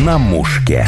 на 0.00 0.16
мушке. 0.16 0.86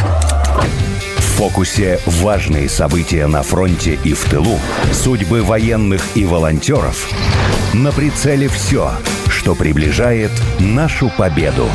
В 1.18 1.22
фокусе 1.36 2.00
важные 2.06 2.68
события 2.68 3.26
на 3.26 3.42
фронте 3.42 3.98
и 4.04 4.14
в 4.14 4.24
тылу, 4.24 4.58
судьбы 4.92 5.42
военных 5.42 6.02
и 6.14 6.24
волонтеров. 6.24 7.10
На 7.74 7.92
прицеле 7.92 8.48
все, 8.48 8.92
что 9.28 9.54
приближает 9.54 10.30
нашу 10.58 11.10
победу. 11.16 11.68